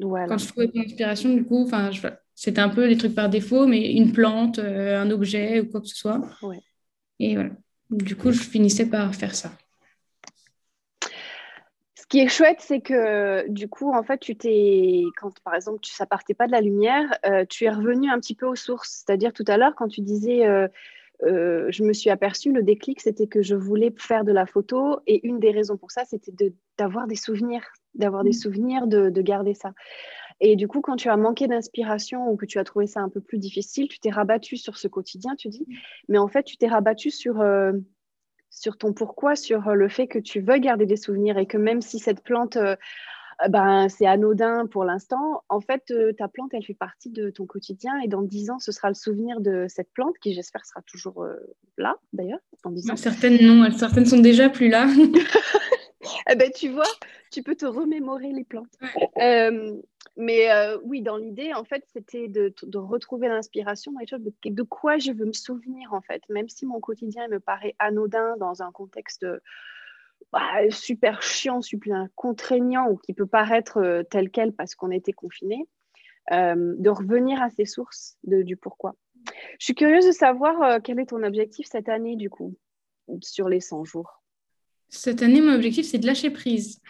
Quand 0.00 0.38
je 0.38 0.48
trouvais 0.48 0.70
une 0.74 0.82
inspiration, 0.82 1.34
du 1.34 1.44
coup, 1.44 1.62
enfin, 1.62 1.90
je, 1.90 2.00
c'était 2.36 2.60
un 2.60 2.68
peu 2.68 2.86
des 2.86 2.98
trucs 2.98 3.14
par 3.14 3.30
défaut, 3.30 3.66
mais 3.66 3.92
une 3.92 4.12
plante, 4.12 4.58
euh, 4.58 5.00
un 5.00 5.10
objet 5.10 5.60
ou 5.60 5.70
quoi 5.70 5.80
que 5.80 5.86
ce 5.88 5.96
soit. 5.96 6.20
Et 7.18 7.34
voilà. 7.34 7.50
Du 7.88 8.14
coup, 8.14 8.30
je 8.30 8.42
finissais 8.42 8.86
par 8.86 9.14
faire 9.14 9.34
ça. 9.34 9.50
Ce 11.94 12.06
qui 12.08 12.20
est 12.20 12.28
chouette, 12.28 12.58
c'est 12.60 12.80
que 12.80 13.48
du 13.48 13.68
coup, 13.68 13.90
en 13.92 14.02
fait, 14.02 14.18
tu 14.18 14.36
t'es, 14.36 15.02
quand 15.18 15.32
par 15.44 15.54
exemple, 15.54 15.80
tu, 15.80 15.92
ça 15.92 16.04
partait 16.04 16.34
pas 16.34 16.46
de 16.46 16.52
la 16.52 16.60
lumière, 16.60 17.18
euh, 17.24 17.46
tu 17.48 17.64
es 17.64 17.70
revenu 17.70 18.10
un 18.10 18.20
petit 18.20 18.34
peu 18.34 18.46
aux 18.46 18.54
sources. 18.54 19.02
C'est-à-dire 19.04 19.32
tout 19.32 19.44
à 19.48 19.56
l'heure, 19.56 19.74
quand 19.74 19.88
tu 19.88 20.02
disais, 20.02 20.46
euh, 20.46 20.68
je 21.22 21.82
me 21.84 21.94
suis 21.94 22.10
aperçue, 22.10 22.52
le 22.52 22.62
déclic, 22.62 23.00
c'était 23.00 23.26
que 23.28 23.40
je 23.40 23.54
voulais 23.54 23.94
faire 23.96 24.24
de 24.24 24.32
la 24.32 24.44
photo, 24.44 25.00
et 25.06 25.26
une 25.26 25.40
des 25.40 25.52
raisons 25.52 25.78
pour 25.78 25.90
ça, 25.90 26.04
c'était 26.04 26.52
d'avoir 26.76 27.06
des 27.06 27.16
souvenirs, 27.16 27.66
d'avoir 27.94 28.24
des 28.24 28.30
mmh. 28.30 28.34
souvenirs, 28.34 28.86
de, 28.86 29.08
de 29.08 29.22
garder 29.22 29.54
ça. 29.54 29.72
Et 30.40 30.56
du 30.56 30.68
coup, 30.68 30.80
quand 30.80 30.96
tu 30.96 31.08
as 31.08 31.16
manqué 31.16 31.46
d'inspiration 31.48 32.30
ou 32.30 32.36
que 32.36 32.46
tu 32.46 32.58
as 32.58 32.64
trouvé 32.64 32.86
ça 32.86 33.00
un 33.00 33.08
peu 33.08 33.20
plus 33.20 33.38
difficile, 33.38 33.88
tu 33.88 33.98
t'es 33.98 34.10
rabattu 34.10 34.56
sur 34.56 34.76
ce 34.76 34.88
quotidien, 34.88 35.34
tu 35.36 35.48
dis. 35.48 35.66
Mais 36.08 36.18
en 36.18 36.28
fait, 36.28 36.42
tu 36.42 36.56
t'es 36.56 36.68
rabattu 36.68 37.10
sur, 37.10 37.40
euh, 37.40 37.72
sur 38.50 38.76
ton 38.76 38.92
pourquoi, 38.92 39.34
sur 39.34 39.68
euh, 39.68 39.74
le 39.74 39.88
fait 39.88 40.06
que 40.06 40.18
tu 40.18 40.40
veux 40.40 40.58
garder 40.58 40.84
des 40.84 40.96
souvenirs 40.96 41.38
et 41.38 41.46
que 41.46 41.56
même 41.56 41.80
si 41.80 41.98
cette 41.98 42.22
plante, 42.22 42.56
euh, 42.56 42.76
ben, 43.48 43.88
c'est 43.88 44.06
anodin 44.06 44.66
pour 44.66 44.84
l'instant, 44.84 45.42
en 45.48 45.60
fait, 45.60 45.92
ta 46.16 46.28
plante, 46.28 46.52
elle 46.54 46.64
fait 46.64 46.74
partie 46.74 47.10
de 47.10 47.28
ton 47.30 47.44
quotidien 47.44 47.98
et 48.00 48.08
dans 48.08 48.22
dix 48.22 48.50
ans, 48.50 48.58
ce 48.58 48.72
sera 48.72 48.88
le 48.88 48.94
souvenir 48.94 49.40
de 49.40 49.66
cette 49.68 49.92
plante 49.92 50.16
qui, 50.22 50.32
j'espère, 50.32 50.64
sera 50.64 50.80
toujours 50.82 51.26
là, 51.76 51.96
d'ailleurs, 52.14 52.38
Certaines, 52.96 53.38
non, 53.42 53.70
certaines 53.72 54.06
sont 54.06 54.20
déjà 54.20 54.48
plus 54.48 54.70
là. 54.70 54.86
eh 56.30 56.34
ben, 56.34 56.50
tu 56.50 56.68
vois, 56.70 56.88
tu 57.30 57.42
peux 57.42 57.54
te 57.54 57.66
remémorer 57.66 58.32
les 58.32 58.44
plantes. 58.44 58.74
Euh, 59.18 59.74
mais 60.16 60.50
euh, 60.50 60.78
oui, 60.82 61.02
dans 61.02 61.18
l'idée, 61.18 61.52
en 61.52 61.64
fait, 61.64 61.84
c'était 61.92 62.28
de, 62.28 62.52
retrouver 62.78 63.28
l'inspiration 63.28 63.92
de, 63.92 64.32
de, 64.44 64.62
quoi 64.62 64.96
je 64.96 65.12
veux 65.12 65.26
me 65.26 65.32
souvenir, 65.32 65.92
en 65.92 66.00
fait. 66.00 66.22
Même 66.30 66.48
si 66.48 66.64
mon 66.64 66.80
quotidien 66.80 67.28
me 67.28 67.38
paraît 67.38 67.74
anodin 67.78 68.36
dans 68.38 68.62
un 68.62 68.72
contexte 68.72 69.26
bah, 70.32 70.70
super 70.70 71.22
chiant, 71.22 71.60
super 71.60 72.06
contraignant 72.14 72.88
ou 72.90 72.96
qui 72.96 73.12
peut 73.12 73.26
paraître 73.26 73.78
euh, 73.78 74.02
tel 74.04 74.30
quel 74.30 74.52
parce 74.52 74.74
qu'on 74.74 74.90
était 74.90 75.12
confiné, 75.12 75.68
de 76.30 76.88
revenir 76.88 77.40
à 77.40 77.50
ces 77.50 77.66
sources 77.66 78.16
du 78.24 78.56
pourquoi. 78.56 78.96
Je 79.60 79.66
suis 79.66 79.74
curieuse 79.76 80.06
de 80.06 80.12
savoir 80.12 80.82
quel 80.82 80.98
est 80.98 81.06
ton 81.06 81.22
objectif 81.22 81.68
cette 81.70 81.88
année, 81.88 82.16
du 82.16 82.30
coup, 82.30 82.56
sur 83.20 83.48
les 83.48 83.60
100 83.60 83.84
jours? 83.84 84.24
Cette 84.88 85.22
année, 85.22 85.40
mon 85.40 85.54
objectif, 85.54 85.86
c'est 85.86 85.98
de 85.98 86.06
lâcher 86.06 86.30
prise. 86.30 86.80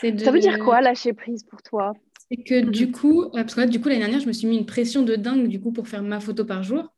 Ça 0.00 0.30
veut 0.32 0.40
dire 0.40 0.58
quoi, 0.58 0.80
lâcher 0.80 1.12
prise 1.12 1.44
pour 1.44 1.62
toi? 1.62 1.92
C'est 2.30 2.42
que 2.42 2.60
du 2.60 2.90
coup, 2.90 3.24
euh, 3.24 3.30
parce 3.32 3.54
que 3.54 3.66
du 3.66 3.80
coup, 3.80 3.88
l'année 3.88 4.00
dernière, 4.00 4.20
je 4.20 4.26
me 4.26 4.32
suis 4.32 4.46
mis 4.46 4.56
une 4.56 4.66
pression 4.66 5.02
de 5.02 5.16
dingue 5.16 5.48
du 5.48 5.60
coup 5.60 5.72
pour 5.72 5.88
faire 5.88 6.02
ma 6.02 6.20
photo 6.20 6.44
par 6.44 6.62
jour. 6.62 6.92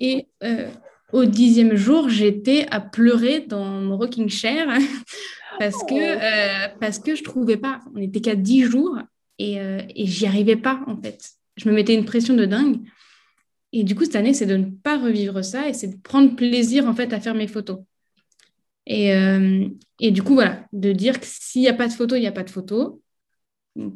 Et 0.00 0.28
euh, 0.42 0.68
au 1.12 1.26
dixième 1.26 1.76
jour, 1.76 2.08
j'étais 2.08 2.66
à 2.70 2.80
pleurer 2.80 3.40
dans 3.40 3.64
mon 3.66 3.98
rocking 3.98 4.30
chair 4.30 4.66
parce, 5.58 5.76
que, 5.84 5.94
oh. 5.94 5.94
euh, 5.94 6.74
parce 6.80 6.98
que 6.98 7.14
je 7.14 7.22
trouvais 7.22 7.58
pas. 7.58 7.80
On 7.94 7.98
n'était 7.98 8.20
qu'à 8.20 8.34
dix 8.34 8.62
jours 8.62 8.98
et, 9.38 9.56
et 9.56 10.06
j'y 10.06 10.26
arrivais 10.26 10.56
pas 10.56 10.80
en 10.86 11.00
fait. 11.00 11.32
Je 11.56 11.68
me 11.68 11.74
mettais 11.74 11.94
une 11.94 12.04
pression 12.06 12.34
de 12.34 12.46
dingue. 12.46 12.80
Et 13.72 13.84
du 13.84 13.94
coup, 13.94 14.04
cette 14.04 14.16
année, 14.16 14.32
c'est 14.32 14.46
de 14.46 14.56
ne 14.56 14.70
pas 14.70 14.96
revivre 14.96 15.44
ça 15.44 15.68
et 15.68 15.74
c'est 15.74 15.88
de 15.88 15.96
prendre 15.96 16.34
plaisir 16.34 16.86
en 16.86 16.94
fait 16.94 17.12
à 17.12 17.20
faire 17.20 17.34
mes 17.34 17.46
photos. 17.46 17.80
Et, 18.86 19.14
euh, 19.14 19.68
et 20.00 20.10
du 20.10 20.22
coup, 20.22 20.34
voilà, 20.34 20.66
de 20.72 20.92
dire 20.92 21.20
que 21.20 21.26
s'il 21.26 21.60
n'y 21.60 21.68
a 21.68 21.74
pas 21.74 21.88
de 21.88 21.92
photo, 21.92 22.16
il 22.16 22.20
n'y 22.20 22.26
a 22.26 22.32
pas 22.32 22.42
de 22.42 22.50
photo. 22.50 23.02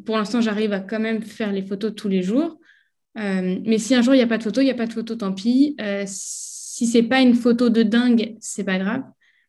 Pour 0.05 0.17
l'instant, 0.17 0.41
j'arrive 0.41 0.73
à 0.73 0.81
quand 0.81 1.01
même 1.01 1.23
faire 1.23 1.53
les 1.53 1.63
photos 1.63 1.95
tous 1.95 2.09
les 2.09 2.23
jours. 2.23 2.59
Euh, 3.19 3.59
mais 3.65 3.79
si 3.79 3.95
un 3.95 4.03
jour 4.03 4.15
il 4.15 4.19
n'y 4.19 4.23
a 4.23 4.27
pas 4.27 4.39
de 4.39 4.43
photo, 4.43 4.61
il 4.61 4.65
n'y 4.65 4.71
a 4.71 4.75
pas 4.75 4.87
de 4.87 4.93
photo, 4.93 5.15
tant 5.17 5.33
pis. 5.33 5.77
Euh, 5.81 6.05
si 6.07 6.87
c'est 6.87 7.03
pas 7.03 7.21
une 7.21 7.35
photo 7.35 7.69
de 7.69 7.83
dingue, 7.83 8.37
c'est 8.41 8.65
pas 8.65 8.79
grave. 8.79 9.03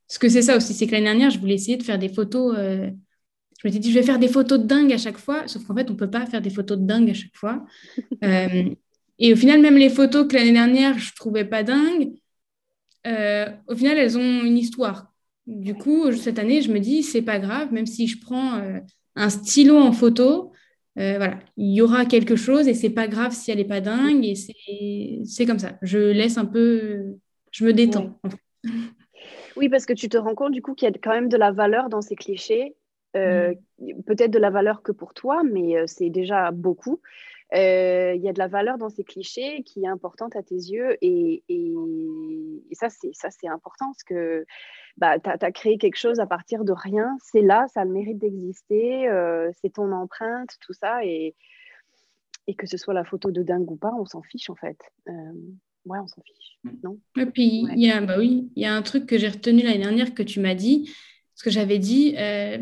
Parce 0.08 0.18
que 0.18 0.30
c'est 0.30 0.42
ça 0.42 0.58
aussi, 0.58 0.74
c'est 0.74 0.88
que 0.88 0.92
l'année 0.92 1.06
dernière, 1.06 1.30
je 1.30 1.40
voulais 1.40 1.56
essayer 1.56 1.78
de 1.78 1.84
faire 1.84 1.98
des 1.98 2.10
photos. 2.10 2.56
je 2.56 2.92
me 3.66 3.72
suis 3.72 3.80
dit, 3.80 3.92
je 3.92 3.98
vais 3.98 4.06
faire 4.06 4.20
des 4.20 4.28
photos 4.28 4.60
de 4.60 4.66
dingue 4.66 4.92
à 4.92 4.98
chaque 4.98 5.18
fois, 5.18 5.48
sauf 5.48 5.64
qu'en 5.66 5.76
fait, 5.76 5.90
on 5.90 5.94
ne 5.94 5.98
peut 5.98 6.10
pas 6.10 6.26
faire 6.26 6.42
des 6.42 6.50
photos 6.50 6.78
de 6.78 6.86
dingue 6.86 7.10
à 7.10 7.14
chaque 7.14 7.36
fois. 7.36 7.66
et 8.22 9.34
au 9.34 9.36
final, 9.36 9.62
même 9.62 9.78
les 9.78 9.90
photos 9.90 10.28
que 10.28 10.36
l'année 10.36 10.52
dernière, 10.52 10.98
je 11.00 11.12
ne 11.12 11.16
trouvais 11.16 11.46
pas 11.46 11.64
dingues, 11.64 12.12
au 13.06 13.76
final, 13.76 13.98
elles 13.98 14.18
ont 14.18 14.44
une 14.44 14.58
histoire. 14.58 15.14
Du 15.46 15.76
coup, 15.76 16.12
cette 16.14 16.40
année, 16.40 16.62
je 16.62 16.72
me 16.72 16.80
dis, 16.80 17.04
c'est 17.04 17.22
pas 17.22 17.40
grave, 17.40 17.74
même 17.74 17.86
si 17.86 18.08
je 18.08 18.20
prends 18.20 18.56
euh, 18.56 18.80
un 19.16 19.30
stylo 19.30 19.78
en 19.78 19.92
photo, 19.92 20.52
euh, 21.00 21.18
voilà, 21.18 21.40
il 21.58 21.74
y 21.74 21.82
aura 21.82 22.06
quelque 22.06 22.36
chose 22.36 22.68
et 22.68 22.74
c'est 22.74 22.90
pas 22.90 23.08
grave 23.08 23.32
si 23.32 23.50
elle 23.52 23.58
n'est 23.58 23.66
pas 23.66 23.82
dingue 23.82 24.24
et 24.24 24.36
c'est 25.26 25.46
comme 25.46 25.60
ça. 25.60 25.78
Je 25.82 25.98
laisse 25.98 26.38
un 26.38 26.46
peu, 26.46 27.16
je 27.52 27.66
me 27.66 27.74
détends. 27.74 28.20
Oui, 29.56 29.70
parce 29.70 29.86
que 29.86 29.94
tu 29.94 30.10
te 30.10 30.18
rends 30.18 30.34
compte 30.34 30.52
du 30.52 30.64
coup 30.64 30.74
qu'il 30.74 30.90
y 30.90 30.92
a 30.92 30.98
quand 31.00 31.12
même 31.12 31.30
de 31.30 31.38
la 31.38 31.52
valeur 31.52 31.88
dans 31.88 32.02
ces 32.02 32.16
clichés. 32.16 32.76
Euh. 33.16 33.54
Peut-être 34.08 34.32
de 34.32 34.40
la 34.40 34.50
valeur 34.50 34.82
que 34.82 34.92
pour 34.92 35.14
toi, 35.14 35.44
mais 35.44 35.76
c'est 35.86 36.10
déjà 36.10 36.50
beaucoup. 36.50 37.00
Il 37.54 37.60
y 37.60 38.28
a 38.28 38.34
de 38.34 38.40
la 38.40 38.48
valeur 38.48 38.80
dans 38.80 38.90
ces 38.90 39.04
clichés 39.04 39.62
qui 39.62 39.84
est 39.84 39.88
importante 39.88 40.36
à 40.36 40.42
tes 40.42 40.56
yeux 40.56 40.98
et, 41.02 41.44
et, 41.50 41.76
et 42.72 42.74
ça, 42.74 42.90
c'est 42.90 43.48
important 43.48 43.86
parce 43.86 44.04
que 44.04 44.44
bah, 44.98 45.20
tu 45.20 45.30
as, 45.30 45.52
créé 45.52 45.78
quelque 45.78 45.98
chose 45.98 46.20
à 46.20 46.28
partir 46.28 46.64
de 46.64 46.72
rien, 46.72 47.18
c'est 47.24 47.42
là, 47.42 47.66
ça 47.74 47.82
a 47.82 47.86
le 47.86 47.92
mérite 47.92 48.20
d'exister, 48.20 49.08
euh, 49.08 49.50
c'est 49.62 49.74
ton 49.74 49.92
empreinte, 49.92 50.58
tout 50.62 50.74
ça, 50.74 51.04
et, 51.04 51.36
et 52.48 52.56
que 52.56 52.68
ce 52.68 52.78
soit 52.78 52.94
la 52.94 53.04
photo 53.04 53.32
de 53.32 53.42
dingue 53.42 53.70
ou 53.72 53.76
pas, 53.76 53.92
on 53.98 54.06
s'en 54.06 54.22
fiche 54.22 54.50
en 54.50 54.56
fait. 54.56 54.78
Euh, 55.08 55.34
ouais, 55.86 56.00
on 56.00 56.08
s'en 56.08 56.22
fiche, 56.22 56.60
non? 56.84 57.00
Et 57.18 57.26
puis, 57.26 57.66
il 57.76 57.84
y, 57.84 57.92
a, 57.92 58.02
bah 58.02 58.16
oui, 58.20 58.52
y 58.56 58.66
a 58.66 58.74
un 58.74 58.82
truc 58.82 59.06
que 59.06 59.18
j'ai 59.18 59.30
retenu 59.30 59.64
l'année 59.64 59.80
dernière 59.80 60.14
que 60.14 60.24
tu 60.24 60.40
m'as 60.40 60.56
dit, 60.56 60.94
parce 61.34 61.44
que 61.44 61.50
j'avais 61.50 61.80
dit, 61.80 62.16
euh, 62.18 62.60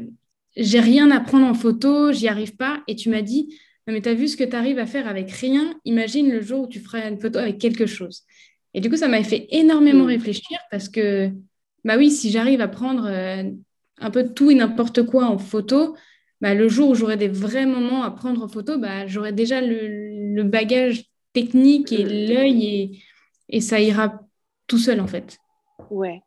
j'ai 0.55 0.79
rien 0.79 1.11
à 1.11 1.19
prendre 1.19 1.45
en 1.45 1.53
photo, 1.53 2.11
j'y 2.13 2.27
arrive 2.27 2.55
pas, 2.55 2.81
et 2.87 2.95
tu 2.95 3.09
m'as 3.09 3.21
dit, 3.21 3.59
mais 3.87 4.01
tu 4.01 4.09
as 4.09 4.13
vu 4.13 4.27
ce 4.27 4.37
que 4.37 4.43
tu 4.43 4.55
arrives 4.55 4.79
à 4.79 4.85
faire 4.85 5.07
avec 5.07 5.31
rien, 5.31 5.73
imagine 5.83 6.31
le 6.31 6.41
jour 6.41 6.61
où 6.61 6.67
tu 6.67 6.79
feras 6.79 7.09
une 7.09 7.19
photo 7.19 7.39
avec 7.39 7.57
quelque 7.57 7.85
chose. 7.85 8.23
Et 8.73 8.79
du 8.79 8.89
coup, 8.89 8.95
ça 8.95 9.07
m'a 9.07 9.21
fait 9.23 9.47
énormément 9.51 10.05
mm. 10.05 10.07
réfléchir 10.07 10.57
parce 10.69 10.87
que 10.87 11.31
bah 11.83 11.97
oui, 11.97 12.11
si 12.11 12.29
j'arrive 12.29 12.61
à 12.61 12.67
prendre 12.67 13.07
euh, 13.07 13.43
un 13.97 14.11
peu 14.11 14.33
tout 14.33 14.51
et 14.51 14.55
n'importe 14.55 15.03
quoi 15.03 15.25
en 15.25 15.37
photo, 15.37 15.95
bah, 16.41 16.53
le 16.53 16.67
jour 16.67 16.89
où 16.89 16.95
j'aurai 16.95 17.17
des 17.17 17.27
vrais 17.27 17.65
moments 17.65 18.03
à 18.03 18.11
prendre 18.11 18.43
en 18.43 18.47
photo, 18.47 18.77
bah, 18.77 19.07
j'aurai 19.07 19.31
déjà 19.31 19.61
le, 19.61 20.43
bagage 20.43 21.05
technique 21.33 21.91
et 21.91 22.03
l'œil 22.03 22.65
et, 22.65 22.91
et, 23.49 23.61
ça 23.61 23.79
ira 23.79 24.21
tout 24.67 24.79
seul 24.79 24.99
en 24.99 25.07
fait. 25.07 25.37
Ouais. 25.89 26.21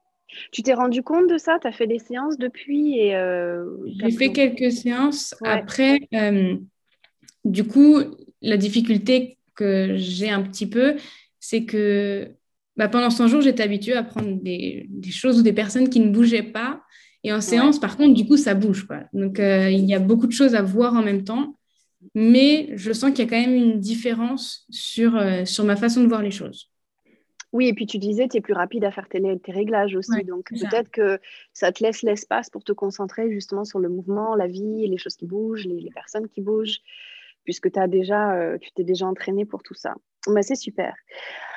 Tu 0.52 0.62
t'es 0.62 0.74
rendu 0.74 1.02
compte 1.02 1.28
de 1.28 1.38
ça? 1.38 1.58
Tu 1.60 1.66
as 1.66 1.72
fait 1.72 1.86
des 1.86 1.98
séances 1.98 2.38
depuis 2.38 2.98
et 2.98 3.14
euh, 3.14 3.64
J'ai 4.00 4.10
fait 4.10 4.32
quelques 4.32 4.72
séances. 4.72 5.34
Après, 5.44 6.00
euh, 6.14 6.56
du 7.44 7.64
coup, 7.64 8.00
la 8.42 8.56
difficulté 8.56 9.38
que 9.54 9.94
j'ai 9.96 10.30
un 10.30 10.42
petit 10.42 10.68
peu, 10.68 10.96
c'est 11.40 11.64
que 11.64 12.30
bah, 12.76 12.88
pendant 12.88 13.10
100 13.10 13.28
jours, 13.28 13.40
j'étais 13.40 13.62
habituée 13.62 13.94
à 13.94 14.02
prendre 14.02 14.40
des, 14.42 14.88
choses 15.10 15.38
ou 15.38 15.42
des 15.42 15.52
personnes 15.52 15.88
qui 15.88 16.00
ne 16.00 16.10
bougeaient 16.10 16.42
pas. 16.42 16.82
Et 17.22 17.32
en 17.32 17.40
séance, 17.40 17.78
par 17.78 17.96
contre, 17.96 18.14
du 18.14 18.26
coup, 18.26 18.36
ça 18.36 18.54
bouge. 18.54 18.86
Quoi. 18.86 19.00
Donc, 19.12 19.38
euh, 19.40 19.70
il 19.70 19.84
y 19.86 19.94
a 19.94 19.98
beaucoup 19.98 20.26
de 20.26 20.32
choses 20.32 20.54
à 20.54 20.62
voir 20.62 20.94
en 20.94 21.02
même 21.02 21.24
temps. 21.24 21.56
Mais 22.14 22.68
je 22.74 22.92
sens 22.92 23.12
qu'il 23.12 23.24
y 23.24 23.26
a 23.26 23.30
quand 23.30 23.40
même 23.40 23.54
une 23.54 23.80
différence 23.80 24.66
sur, 24.68 25.16
euh, 25.16 25.46
sur 25.46 25.64
ma 25.64 25.76
façon 25.76 26.02
de 26.02 26.08
voir 26.08 26.20
les 26.20 26.30
choses. 26.30 26.70
Oui, 27.52 27.68
et 27.68 27.72
puis 27.72 27.86
tu 27.86 27.98
disais, 27.98 28.28
tu 28.28 28.36
es 28.36 28.40
plus 28.40 28.52
rapide 28.52 28.84
à 28.84 28.90
faire 28.90 29.08
tes, 29.08 29.22
tes 29.38 29.52
réglages 29.52 29.94
aussi. 29.94 30.24
donc, 30.24 30.48
peut-être 30.50 30.90
que 30.90 31.20
ça 31.52 31.70
te 31.70 31.82
laisse 31.82 32.02
l'espace 32.02 32.50
pour 32.50 32.64
te 32.64 32.72
concentrer 32.72 33.30
justement 33.30 33.64
sur 33.64 33.78
le 33.78 33.88
mouvement, 33.88 34.34
la 34.34 34.48
vie, 34.48 34.86
les 34.88 34.98
choses 34.98 35.14
qui 35.14 35.24
bougent, 35.24 35.64
les, 35.64 35.88
personnes 35.90 36.28
qui 36.28 36.40
bougent, 36.40 36.80
puisque 37.44 37.74
as 37.76 37.86
déjà, 37.86 38.34
euh, 38.34 38.58
tu 38.58 38.72
t'es 38.72 38.82
déjà 38.82 39.06
entraîné 39.06 39.46
pour 39.46 39.62
tout 39.62 39.74
ça. 39.74 39.94
Mais 40.28 40.42
c'est 40.42 40.56
super. 40.56 40.94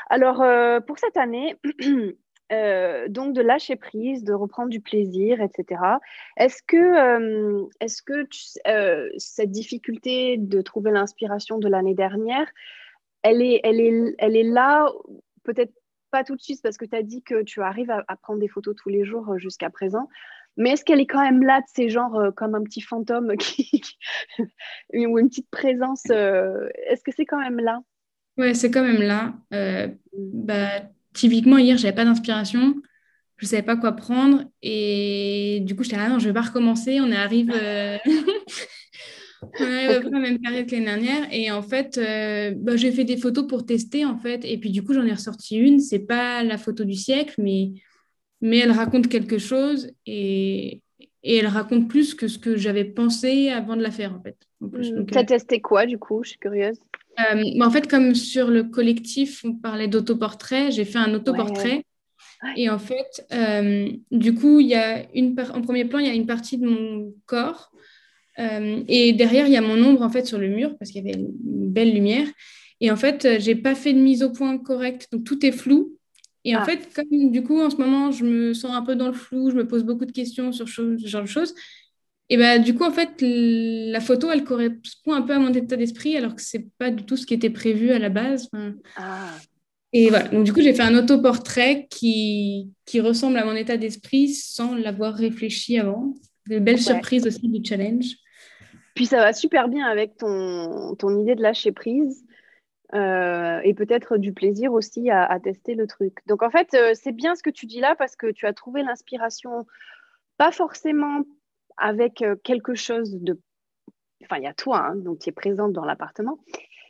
Alors, 0.09 0.41
euh, 0.41 0.79
pour 0.79 0.97
cette 0.99 1.17
année, 1.17 1.55
euh, 2.51 3.07
donc 3.09 3.33
de 3.33 3.41
lâcher 3.41 3.75
prise, 3.75 4.23
de 4.23 4.33
reprendre 4.33 4.69
du 4.69 4.81
plaisir, 4.81 5.41
etc. 5.41 5.81
Est-ce 6.37 6.61
que, 6.63 6.77
euh, 6.77 7.65
est-ce 7.81 8.01
que 8.01 8.27
cette 9.17 9.51
difficulté 9.51 10.37
de 10.37 10.61
trouver 10.61 10.91
l'inspiration 10.91 11.57
de 11.59 11.67
l'année 11.67 11.95
dernière, 11.95 12.47
elle 13.23 13.41
est, 13.41 13.59
elle 13.63 13.81
est, 13.81 14.15
elle 14.17 14.37
est 14.37 14.43
là, 14.43 14.89
peut-être 15.43 15.73
pas 16.11 16.23
tout 16.23 16.37
de 16.37 16.41
suite 16.41 16.61
parce 16.63 16.77
que 16.77 16.85
tu 16.85 16.95
as 16.95 17.03
dit 17.03 17.21
que 17.21 17.43
tu 17.43 17.61
arrives 17.61 17.91
à, 17.91 18.15
prendre 18.21 18.39
des 18.39 18.47
photos 18.47 18.75
tous 18.75 18.89
les 18.89 19.03
jours 19.03 19.37
jusqu'à 19.37 19.69
présent, 19.69 20.07
mais 20.55 20.71
est-ce 20.71 20.85
qu'elle 20.85 21.01
est 21.01 21.07
quand 21.07 21.21
même 21.21 21.43
là 21.43 21.59
de 21.59 21.67
ces 21.67 21.89
genres 21.89 22.31
comme 22.35 22.55
un 22.55 22.63
petit 22.63 22.81
fantôme 22.81 23.35
qui... 23.37 23.81
ou 24.93 25.19
une 25.19 25.27
petite 25.27 25.49
présence 25.49 26.09
Est-ce 26.09 27.03
que 27.03 27.11
c'est 27.11 27.25
quand 27.25 27.39
même 27.39 27.59
là? 27.59 27.81
Ouais, 28.38 28.53
c'est 28.53 28.70
quand 28.70 28.84
même 28.84 29.01
là. 29.01 29.34
Euh, 29.53 29.88
bah, 30.13 30.70
typiquement, 31.13 31.58
hier, 31.58 31.77
j'avais 31.77 31.96
pas 31.96 32.06
d'inspiration. 32.06 32.75
Je 33.38 33.46
ne 33.46 33.50
savais 33.50 33.63
pas 33.63 33.77
quoi 33.77 33.94
prendre. 33.94 34.46
Et 34.62 35.60
du 35.63 35.75
coup, 35.75 35.84
j'étais 35.84 35.98
ah 35.98 36.10
non, 36.10 36.20
je 36.20 36.27
vais 36.27 36.34
pas 36.34 36.41
recommencer. 36.41 37.00
On 37.01 37.12
arrive, 37.12 37.51
euh... 37.56 37.98
on 39.41 39.63
arrive 39.63 40.08
à 40.08 40.10
la 40.10 40.20
même 40.20 40.39
période 40.39 40.67
que 40.67 40.72
l'année 40.72 40.86
dernière. 40.86 41.27
Et 41.32 41.51
en 41.51 41.62
fait, 41.62 41.98
euh, 41.98 42.53
bah, 42.56 42.75
j'ai 42.75 42.91
fait 42.91 43.03
des 43.03 43.17
photos 43.17 43.48
pour 43.48 43.65
tester, 43.65 44.06
en 44.06 44.17
fait. 44.17 44.46
Et 44.46 44.58
puis, 44.58 44.70
du 44.70 44.84
coup, 44.84 44.94
j'en 44.94 45.06
ai 45.06 45.13
ressorti 45.13 45.58
une. 45.58 45.79
C'est 45.79 46.06
pas 46.06 46.44
la 46.44 46.58
photo 46.58 46.84
du 46.84 46.96
siècle, 46.96 47.36
mais, 47.39 47.74
mais 48.41 48.60
elle 48.60 48.72
raconte 48.72 49.08
quelque 49.08 49.39
chose. 49.39 49.91
Et, 50.06 50.82
et 51.24 51.38
elle 51.38 51.48
raconte 51.48 51.88
plus 51.88 52.13
que 52.13 52.27
ce 52.27 52.38
que 52.38 52.56
j'avais 52.56 52.86
pensé 52.86 53.50
avant 53.50 53.75
de 53.75 53.82
la 53.82 53.91
faire, 53.91 54.15
en 54.15 54.22
fait. 54.22 54.38
Tu 55.08 55.17
as 55.17 55.24
testé 55.24 55.62
quoi, 55.62 55.86
du 55.86 55.98
coup? 55.98 56.24
Je 56.24 56.29
suis 56.29 56.39
curieuse. 56.39 56.79
Euh, 57.19 57.62
en 57.62 57.71
fait, 57.71 57.88
comme 57.88 58.15
sur 58.15 58.50
le 58.50 58.63
collectif, 58.63 59.43
on 59.43 59.53
parlait 59.53 59.88
d'autoportrait, 59.88 60.71
j'ai 60.71 60.86
fait 60.86 61.00
un 61.00 61.13
autoportrait. 61.13 61.83
Et 62.55 62.69
en 62.69 62.77
fait, 62.77 63.25
euh, 63.33 63.89
du 64.12 64.36
coup, 64.36 64.59
il 64.59 64.67
y 64.67 64.75
a 64.75 65.05
une 65.15 65.36
en 65.53 65.62
premier 65.62 65.86
plan, 65.86 65.97
il 65.97 66.05
y 66.05 66.09
a 66.09 66.13
une 66.13 66.27
partie 66.27 66.59
de 66.59 66.67
mon 66.67 67.13
corps. 67.25 67.71
Euh, 68.38 68.83
et 68.88 69.13
derrière, 69.13 69.47
il 69.47 69.53
y 69.53 69.57
a 69.57 69.62
mon 69.62 69.83
ombre 69.83 70.03
en 70.03 70.09
fait 70.09 70.27
sur 70.27 70.38
le 70.38 70.47
mur 70.47 70.77
parce 70.77 70.91
qu'il 70.91 71.03
y 71.03 71.09
avait 71.09 71.19
une 71.19 71.71
belle 71.71 71.93
lumière. 71.93 72.27
Et 72.79 72.91
en 72.91 72.95
fait, 72.95 73.39
j'ai 73.39 73.55
pas 73.55 73.74
fait 73.74 73.93
de 73.93 73.97
mise 73.97 74.21
au 74.21 74.31
point 74.31 74.55
correcte, 74.59 75.07
donc 75.12 75.24
tout 75.24 75.43
est 75.43 75.51
flou. 75.51 75.97
Et 76.45 76.55
en 76.55 76.59
ah. 76.59 76.65
fait, 76.65 76.93
comme 76.93 77.31
du 77.31 77.41
coup, 77.41 77.59
en 77.59 77.71
ce 77.71 77.77
moment, 77.77 78.12
je 78.12 78.24
me 78.24 78.53
sens 78.53 78.71
un 78.71 78.83
peu 78.83 78.95
dans 78.95 79.07
le 79.07 79.13
flou, 79.13 79.50
je 79.50 79.55
me 79.55 79.67
pose 79.67 79.83
beaucoup 79.83 80.05
de 80.05 80.12
questions 80.12 80.51
sur 80.51 80.69
ce 80.69 80.95
genre 80.97 81.24
de 81.24 81.27
choses. 81.27 81.55
Et 82.29 82.38
bah, 82.38 82.60
du 82.60 82.75
coup, 82.75 82.84
en 82.84 82.91
fait, 82.91 83.22
la 83.22 84.01
photo, 84.01 84.29
elle 84.31 84.43
correspond 84.43 85.13
un 85.13 85.22
peu 85.22 85.34
à 85.34 85.39
mon 85.39 85.53
état 85.53 85.77
d'esprit, 85.77 86.17
alors 86.17 86.36
que 86.36 86.41
c'est 86.41 86.67
pas 86.77 86.91
du 86.91 87.05
tout 87.05 87.15
ce 87.15 87.25
qui 87.25 87.34
était 87.34 87.50
prévu 87.50 87.91
à 87.91 88.00
la 88.00 88.10
base. 88.10 88.50
Ah. 88.98 89.29
Et 89.93 90.10
voilà, 90.10 90.27
donc 90.27 90.43
du 90.43 90.51
coup, 90.51 90.62
j'ai 90.62 90.74
fait 90.74 90.84
un 90.84 90.98
autoportrait 90.98 91.88
qui, 91.89 92.74
qui 92.86 93.00
ressemble 93.00 93.38
à 93.38 93.46
mon 93.46 93.55
état 93.55 93.77
d'esprit 93.77 94.29
sans 94.29 94.75
l'avoir 94.75 95.13
réfléchi 95.13 95.79
avant. 95.79 96.13
De 96.48 96.60
belles 96.60 96.79
surprises 96.79 97.27
aussi 97.27 97.48
du 97.48 97.63
challenge. 97.63 98.05
Puis 98.96 99.05
ça 99.05 99.17
va 99.17 99.34
super 99.34 99.67
bien 99.67 99.86
avec 99.86 100.15
ton, 100.17 100.96
ton 100.96 101.17
idée 101.19 101.36
de 101.36 101.41
lâcher 101.41 101.72
prise. 101.72 102.25
Euh, 102.93 103.60
et 103.65 103.74
peut-être 103.74 104.15
du 104.17 104.31
plaisir 104.31 104.72
aussi 104.72 105.10
à, 105.10 105.38
tester 105.41 105.75
le 105.75 105.88
truc. 105.88 106.19
Donc 106.25 106.41
en 106.41 106.50
fait, 106.50 106.74
euh, 106.74 106.93
c'est 106.93 107.12
bien 107.12 107.36
ce 107.36 107.43
que 107.43 107.50
tu 107.50 107.65
dis 107.65 107.81
là 107.81 107.96
parce 107.98 108.15
que 108.15 108.31
tu 108.31 108.46
as 108.46 108.53
trouvé 108.53 108.81
l'inspiration, 108.81 109.65
pas 110.38 110.51
forcément 110.51 111.24
avec 111.77 112.22
euh, 112.22 112.36
quelque 112.43 112.75
chose 112.75 113.15
de... 113.22 113.39
Enfin, 114.24 114.38
il 114.38 114.43
y 114.43 114.48
a 114.48 114.53
toi, 114.53 114.79
hein, 114.79 114.96
donc 114.96 115.19
tu 115.19 115.29
es 115.29 115.31
présente 115.31 115.74
dans 115.74 115.86
l'appartement, 115.86 116.39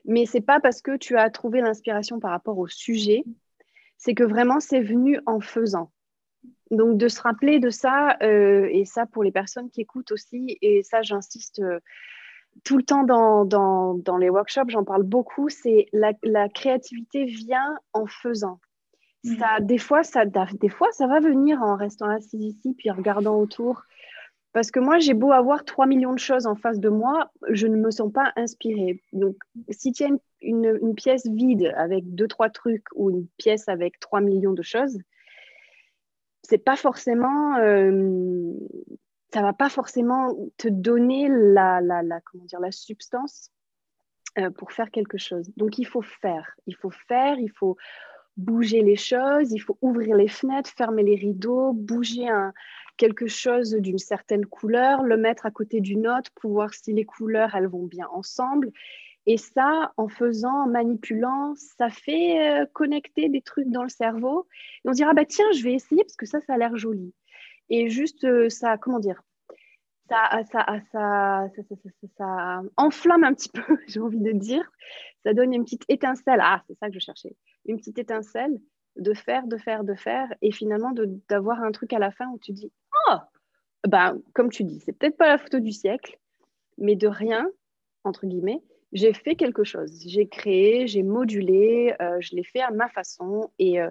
mais 0.06 0.26
c'est 0.26 0.42
pas 0.42 0.60
parce 0.60 0.82
que 0.82 0.96
tu 0.98 1.18
as 1.18 1.30
trouvé 1.30 1.62
l'inspiration 1.62 2.20
par 2.20 2.32
rapport 2.32 2.58
au 2.58 2.68
sujet, 2.68 3.24
c'est 3.98 4.14
que 4.14 4.24
vraiment 4.24 4.60
c'est 4.60 4.82
venu 4.82 5.20
en 5.26 5.40
faisant. 5.40 5.92
Donc 6.72 6.98
de 6.98 7.08
se 7.08 7.22
rappeler 7.22 7.60
de 7.60 7.70
ça, 7.70 8.18
euh, 8.24 8.68
et 8.72 8.86
ça 8.86 9.06
pour 9.06 9.24
les 9.24 9.32
personnes 9.32 9.70
qui 9.70 9.82
écoutent 9.82 10.12
aussi, 10.12 10.58
et 10.62 10.84
ça 10.84 11.02
j'insiste 11.02 11.60
euh, 11.60 11.80
tout 12.64 12.78
le 12.78 12.84
temps 12.84 13.04
dans, 13.04 13.46
dans, 13.46 13.94
dans 13.94 14.18
les 14.18 14.30
workshops, 14.30 14.70
j'en 14.70 14.84
parle 14.84 15.04
beaucoup, 15.04 15.50
c'est 15.50 15.88
la, 15.94 16.14
la, 16.24 16.50
créativité 16.50 17.26
vient 17.26 17.78
en 17.94 18.06
faisant. 18.06 18.60
Mmh. 19.24 19.38
Ça, 19.38 19.60
des, 19.60 19.78
fois, 19.78 20.04
ça, 20.04 20.26
des 20.26 20.70
fois, 20.70 20.92
ça 20.92 21.08
va 21.08 21.20
venir 21.20 21.62
en 21.62 21.76
restant 21.76 22.10
assis 22.10 22.38
ici, 22.38 22.74
puis 22.78 22.90
en 22.92 22.96
regardant 22.96 23.38
autour, 23.38 23.84
parce 24.58 24.72
que 24.72 24.80
moi, 24.80 24.98
j'ai 24.98 25.14
beau 25.14 25.32
avoir 25.32 25.66
3 25.66 25.86
millions 25.86 26.14
de 26.14 26.18
choses 26.18 26.48
en 26.48 26.56
face 26.56 26.80
de 26.80 26.90
moi, 26.90 27.32
je 27.48 27.68
ne 27.68 27.76
me 27.76 27.92
sens 27.92 28.12
pas 28.12 28.34
inspirée. 28.36 29.04
Donc, 29.14 29.36
si 29.70 29.92
tu 29.92 30.04
as 30.04 30.10
une 30.42 30.96
pièce 30.96 31.28
vide 31.28 31.72
avec 31.78 32.16
deux, 32.16 32.28
trois 32.28 32.50
trucs 32.50 32.88
ou 32.96 33.12
une 33.12 33.28
pièce 33.38 33.70
avec 33.70 34.00
trois 34.00 34.20
millions 34.20 34.54
de 34.54 34.64
choses, 34.64 34.98
c'est 36.42 36.58
pas 36.58 36.76
forcément, 36.76 37.58
euh, 37.58 38.52
ça 39.32 39.44
va 39.44 39.54
pas 39.54 39.70
forcément 39.70 40.36
te 40.58 40.70
donner 40.70 41.28
la, 41.30 41.80
la, 41.80 42.02
la 42.02 42.20
comment 42.22 42.46
dire, 42.46 42.60
la 42.60 42.72
substance 42.72 43.52
euh, 44.40 44.50
pour 44.50 44.72
faire 44.72 44.90
quelque 44.90 45.20
chose. 45.20 45.52
Donc 45.56 45.78
il 45.78 45.86
faut 45.86 46.02
faire, 46.02 46.56
il 46.66 46.76
faut 46.76 46.90
faire, 46.90 47.38
il 47.38 47.52
faut 47.52 47.78
bouger 48.38 48.82
les 48.82 48.96
choses, 48.96 49.52
il 49.52 49.60
faut 49.60 49.78
ouvrir 49.84 50.16
les 50.16 50.28
fenêtres, 50.28 50.72
fermer 50.72 51.04
les 51.04 51.16
rideaux, 51.16 51.74
bouger 51.74 52.28
un, 52.28 52.54
quelque 52.98 53.28
chose 53.28 53.74
d'une 53.74 53.98
certaine 53.98 54.46
couleur, 54.46 55.04
le 55.04 55.18
mettre 55.18 55.46
à 55.46 55.52
côté 55.52 55.80
d'une 55.80 56.08
autre 56.08 56.32
pour 56.36 56.52
voir 56.52 56.74
si 56.74 56.94
les 56.94 57.06
couleurs, 57.06 57.56
elles 57.56 57.68
vont 57.68 57.86
bien 57.86 58.08
ensemble. 58.12 58.72
Et 59.26 59.38
ça, 59.38 59.94
en 59.98 60.08
faisant, 60.08 60.64
en 60.64 60.68
manipulant, 60.68 61.54
ça 61.56 61.90
fait 61.90 62.62
euh, 62.62 62.66
connecter 62.74 63.30
des 63.30 63.42
trucs 63.42 63.70
dans 63.70 63.84
le 63.84 63.90
cerveau. 63.90 64.48
Et 64.86 64.90
on 64.90 64.92
dira, 64.92 65.14
bah 65.14 65.26
tiens, 65.26 65.52
je 65.54 65.64
vais 65.64 65.74
essayer 65.74 66.04
parce 66.04 66.16
que 66.16 66.26
ça, 66.26 66.40
ça 66.42 66.54
a 66.54 66.58
l'air 66.58 66.78
joli. 66.78 67.14
Et 67.70 67.90
juste, 67.90 68.24
euh, 68.24 68.50
ça, 68.50 68.78
comment 68.78 69.00
dire, 69.00 69.22
ça, 70.10 70.44
ça, 70.52 70.80
ça, 70.92 71.48
ça, 72.18 72.62
enflamme 72.78 73.26
un 73.26 73.34
petit 73.34 73.50
peu, 73.54 73.78
j'ai 73.88 74.00
envie 74.00 74.22
de 74.22 74.32
dire. 74.32 74.72
Ça 75.26 75.34
donne 75.34 75.54
une 75.54 75.66
petite 75.66 75.84
étincelle. 75.90 76.40
Ah, 76.42 76.64
c'est 76.68 76.78
ça 76.80 76.88
que 76.88 76.94
je 76.94 77.00
cherchais. 77.00 77.36
Une 77.66 77.78
petite 77.78 78.00
étincelle 78.00 78.58
de 78.98 79.14
faire, 79.14 79.48
de 79.48 79.58
faire, 79.58 79.84
de 79.84 79.96
faire. 79.96 80.34
Et 80.42 80.52
finalement, 80.52 80.94
d'avoir 81.30 81.62
un 81.62 81.72
truc 81.72 81.94
à 81.94 82.00
la 82.00 82.12
fin 82.12 82.28
où 82.30 82.40
tu 82.40 82.52
dis, 82.52 82.72
oh, 83.10 83.18
ben, 83.88 84.20
comme 84.34 84.50
tu 84.50 84.64
dis, 84.64 84.80
c'est 84.80 84.94
peut-être 84.94 85.18
pas 85.18 85.28
la 85.28 85.38
photo 85.38 85.60
du 85.60 85.72
siècle, 85.72 86.18
mais 86.78 86.96
de 86.96 87.08
rien, 87.08 87.50
entre 88.04 88.26
guillemets, 88.26 88.62
j'ai 88.94 89.14
fait 89.14 89.36
quelque 89.36 89.64
chose. 89.64 90.04
J'ai 90.06 90.28
créé, 90.28 90.88
j'ai 90.88 91.04
modulé, 91.04 91.94
euh, 92.02 92.18
je 92.20 92.36
l'ai 92.36 92.44
fait 92.44 92.62
à 92.62 92.72
ma 92.72 92.88
façon. 92.90 93.52
Et, 93.60 93.82
euh, 93.82 93.90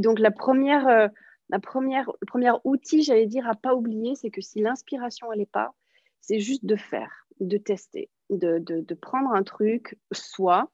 donc, 0.00 0.18
la 0.18 0.30
première, 0.30 0.86
euh, 0.88 1.08
la 1.48 1.58
première, 1.58 2.10
le 2.20 2.26
premier 2.26 2.50
outil, 2.64 3.02
j'allais 3.02 3.26
dire, 3.26 3.48
à 3.48 3.54
pas 3.54 3.74
oublier, 3.74 4.14
c'est 4.14 4.30
que 4.30 4.40
si 4.40 4.60
l'inspiration, 4.60 5.32
elle 5.32 5.46
pas, 5.46 5.74
c'est 6.20 6.38
juste 6.38 6.64
de 6.64 6.76
faire, 6.76 7.26
de 7.40 7.56
tester, 7.56 8.10
de 8.30 8.94
prendre 8.94 9.30
un 9.30 9.42
truc, 9.42 9.96
soit, 10.12 10.70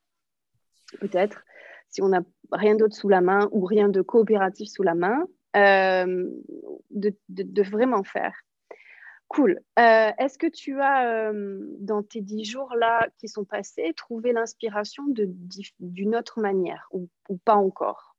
peut-être, 1.00 1.44
si 1.92 2.02
on 2.02 2.08
n'a 2.08 2.22
rien 2.50 2.74
d'autre 2.74 2.96
sous 2.96 3.08
la 3.08 3.20
main 3.20 3.48
ou 3.52 3.64
rien 3.64 3.88
de 3.88 4.02
coopératif 4.02 4.68
sous 4.68 4.82
la 4.82 4.94
main, 4.94 5.26
de, 5.54 7.14
de, 7.28 7.62
vraiment 7.62 8.02
faire. 8.02 8.34
Cool. 9.32 9.60
Euh, 9.78 10.10
est-ce 10.18 10.36
que 10.36 10.46
tu 10.46 10.78
as, 10.82 11.08
euh, 11.08 11.58
dans 11.78 12.02
tes 12.02 12.20
dix 12.20 12.44
jours-là 12.44 13.08
qui 13.18 13.28
sont 13.28 13.44
passés, 13.44 13.94
trouvé 13.96 14.32
l'inspiration 14.32 15.04
d'une 15.80 16.16
autre 16.16 16.40
manière 16.40 16.86
ou, 16.92 17.08
pas 17.46 17.54
encore? 17.54 18.14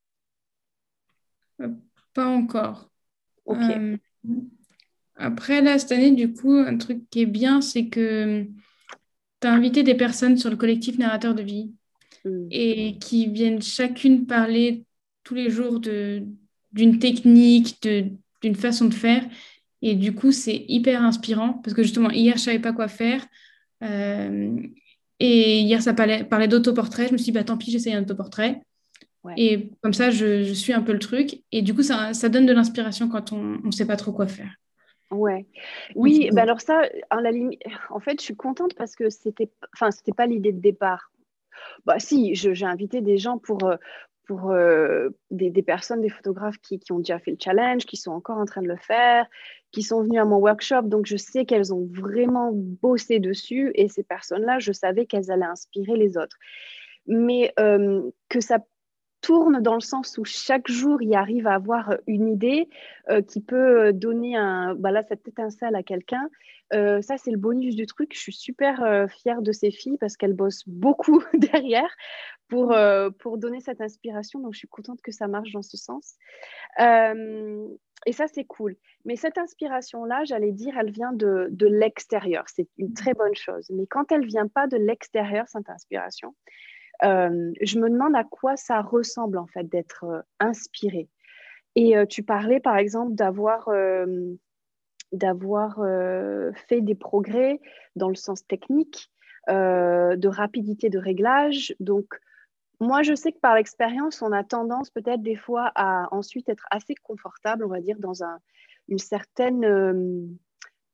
Euh, 1.61 1.69
Pas 2.15 2.25
encore. 2.25 2.89
Ok. 3.45 3.61
après, 5.15 5.61
là, 5.61 5.77
cette 5.77 5.91
année, 5.91 6.11
du 6.11 6.33
coup, 6.33 6.53
un 6.53 6.77
truc 6.77 7.07
qui 7.11 7.21
est 7.21 7.27
bien, 7.27 7.61
c'est 7.61 7.89
que 7.89 8.47
tu 9.39 9.47
as 9.47 9.53
invité 9.53 9.83
des 9.83 9.95
personnes 9.95 10.37
sur 10.37 10.49
le 10.49 10.57
collectif 10.57 10.97
Narrateur 10.97 11.35
de 11.35 11.43
vie 11.43 11.75
hmm. 12.25 12.47
et 12.51 12.97
qui 12.99 13.27
viennent 13.27 13.61
chacune 13.61 14.25
parler 14.25 14.85
tous 15.23 15.35
les 15.35 15.49
jours 15.49 15.79
d'une 15.79 16.99
technique, 16.99 17.87
d'une 18.41 18.55
façon 18.55 18.85
de 18.85 18.93
faire 18.93 19.23
et 19.85 19.95
du 19.95 20.15
coup, 20.15 20.31
c'est 20.31 20.65
hyper 20.69 21.03
inspirant 21.03 21.59
parce 21.61 21.75
que 21.75 21.83
justement, 21.83 22.09
hier, 22.09 22.35
je 22.35 22.39
ne 22.39 22.45
savais 22.45 22.59
pas 22.59 22.71
quoi 22.71 22.87
faire. 22.87 23.27
Euh, 23.83 24.55
et 25.19 25.59
hier, 25.59 25.81
ça 25.81 25.93
parlait, 25.93 26.23
parlait 26.23 26.47
d'autoportrait. 26.47 27.07
Je 27.07 27.11
me 27.11 27.17
suis 27.17 27.25
dit, 27.25 27.31
bah, 27.33 27.43
tant 27.43 27.57
pis, 27.57 27.69
j'essaye 27.69 27.93
un 27.93 28.01
autoportrait. 28.01 28.61
Et 29.37 29.71
comme 29.81 29.93
ça, 29.93 30.09
je, 30.09 30.53
suis 30.53 30.71
un 30.71 30.81
peu 30.81 30.93
le 30.93 30.99
truc. 30.99 31.41
Et 31.51 31.61
du 31.61 31.73
coup, 31.73 31.83
ça, 31.83 32.13
ça 32.13 32.29
donne 32.29 32.45
de 32.45 32.53
l'inspiration 32.53 33.09
quand 33.09 33.33
on 33.33 33.59
ne 33.61 33.71
sait 33.71 33.85
pas 33.85 33.97
trop 33.97 34.13
quoi 34.13 34.27
faire. 34.27 34.55
Ouais. 35.11 35.45
Oui, 35.95 36.29
bah 36.31 36.41
alors 36.41 36.61
ça, 36.61 36.81
en, 37.11 37.19
la 37.19 37.31
en 37.89 37.99
fait, 37.99 38.19
je 38.19 38.25
suis 38.25 38.35
contente 38.35 38.73
parce 38.75 38.95
que 38.95 39.09
c'était, 39.09 39.49
enfin, 39.73 39.91
c'était 39.91 40.13
pas 40.13 40.27
l'idée 40.27 40.53
de 40.53 40.59
départ. 40.59 41.11
Bah 41.85 41.99
si, 41.99 42.35
j'ai 42.35 42.65
invité 42.65 43.01
des 43.01 43.17
gens 43.17 43.37
pour, 43.37 43.63
euh, 43.65 43.75
pour 44.25 44.51
euh, 44.51 45.09
des, 45.31 45.51
personnes, 45.63 46.01
des 46.01 46.09
photographes 46.09 46.57
qui, 46.57 46.79
ont 46.91 46.99
déjà 46.99 47.19
fait 47.19 47.31
le 47.31 47.37
challenge, 47.39 47.85
qui 47.85 47.97
sont 47.97 48.11
encore 48.11 48.37
en 48.37 48.45
train 48.45 48.61
de 48.61 48.67
le 48.67 48.77
faire, 48.77 49.25
qui 49.71 49.81
sont 49.81 50.01
venus 50.01 50.19
à 50.19 50.25
mon 50.25 50.37
workshop. 50.37 50.83
Donc, 50.83 51.05
je 51.05 51.17
sais 51.17 51.45
qu'elles 51.45 51.73
ont 51.73 51.87
vraiment 51.91 52.51
bossé 52.53 53.19
dessus 53.19 53.71
et 53.75 53.89
ces 53.89 54.03
personnes-là, 54.03 54.59
je 54.59 54.71
savais 54.71 55.05
qu'elles 55.05 55.31
allaient 55.31 55.45
inspirer 55.45 55.97
les 55.97 56.17
autres. 56.17 56.37
Mais 57.05 57.53
euh, 57.59 58.01
que 58.29 58.39
ça 58.39 58.59
tourne 59.23 59.61
dans 59.61 59.73
le 59.73 59.79
sens 59.79 60.17
où 60.19 60.25
chaque 60.25 60.69
jour, 60.69 61.01
il 61.01 61.15
arrive 61.15 61.47
à 61.47 61.55
avoir 61.55 61.95
une 62.05 62.27
idée 62.27 62.69
euh, 63.09 63.21
qui 63.21 63.41
peut 63.41 63.91
donner 63.91 64.35
un, 64.35 64.75
bah 64.75 64.91
là, 64.91 65.01
cette 65.01 65.27
étincelle 65.27 65.75
à 65.75 65.81
quelqu'un. 65.81 66.29
ça, 66.71 67.17
c'est 67.17 67.31
le 67.31 67.37
bonus 67.37 67.75
du 67.75 67.85
truc. 67.85 68.11
Je 68.13 68.19
suis 68.19 68.33
super 68.33 69.07
fière 69.09 69.41
de 69.41 69.51
ces 69.51 69.71
filles 69.71 69.97
parce 69.99 70.17
qu'elles 70.17 70.33
bossent 70.33 70.67
beaucoup 70.67 71.23
derrière 71.33 71.89
pour, 72.53 72.71
euh, 72.71 73.09
pour 73.09 73.39
donner 73.39 73.61
cette 73.61 73.81
inspiration. 73.81 74.39
Donc, 74.39 74.53
je 74.53 74.59
suis 74.59 74.67
contente 74.67 75.01
que 75.01 75.11
ça 75.11 75.27
marche 75.27 75.51
dans 75.53 75.63
ce 75.63 75.75
sens. 75.75 76.15
Euh, 76.79 77.67
et 78.05 78.11
ça, 78.11 78.25
c'est 78.27 78.43
cool. 78.43 78.75
Mais 79.05 79.15
cette 79.15 79.39
inspiration-là, 79.39 80.23
j'allais 80.25 80.51
dire, 80.51 80.77
elle 80.77 80.91
vient 80.91 81.13
de, 81.13 81.47
de 81.49 81.67
l'extérieur. 81.67 82.43
C'est 82.47 82.67
une 82.77 82.93
très 82.93 83.13
bonne 83.13 83.33
chose. 83.33 83.71
Mais 83.73 83.87
quand 83.87 84.11
elle 84.11 84.21
ne 84.21 84.27
vient 84.27 84.47
pas 84.47 84.67
de 84.67 84.77
l'extérieur, 84.77 85.47
cette 85.47 85.69
inspiration, 85.69 86.29
euh, 86.29 86.72
je 87.01 87.79
me 87.79 87.89
demande 87.89 88.15
à 88.15 88.23
quoi 88.23 88.55
ça 88.55 88.81
ressemble, 88.81 89.37
en 89.37 89.47
fait, 89.47 89.63
d'être 89.63 90.25
inspiré. 90.39 91.09
Et 91.75 91.95
tu 92.09 92.23
parlais, 92.23 92.59
par 92.59 92.77
exemple, 92.77 93.13
d'avoir 93.13 93.69
d'avoir 95.11 95.79
fait 96.67 96.81
des 96.81 96.95
progrès 96.95 97.59
dans 97.95 98.09
le 98.09 98.15
sens 98.15 98.45
technique, 98.47 99.09
de 99.47 100.27
rapidité 100.27 100.89
de 100.89 100.99
réglage. 100.99 101.75
Donc, 101.79 102.15
moi, 102.83 103.01
je 103.01 103.15
sais 103.15 103.31
que 103.31 103.39
par 103.39 103.55
l'expérience, 103.55 104.21
on 104.21 104.31
a 104.31 104.43
tendance 104.43 104.89
peut-être 104.89 105.21
des 105.21 105.35
fois 105.35 105.71
à 105.75 106.13
ensuite 106.13 106.49
être 106.49 106.65
assez 106.69 106.95
confortable, 106.95 107.65
on 107.65 107.69
va 107.69 107.79
dire, 107.79 107.97
dans 107.99 108.23
une 108.89 108.97
certaine 108.97 109.63
euh, 109.63 110.25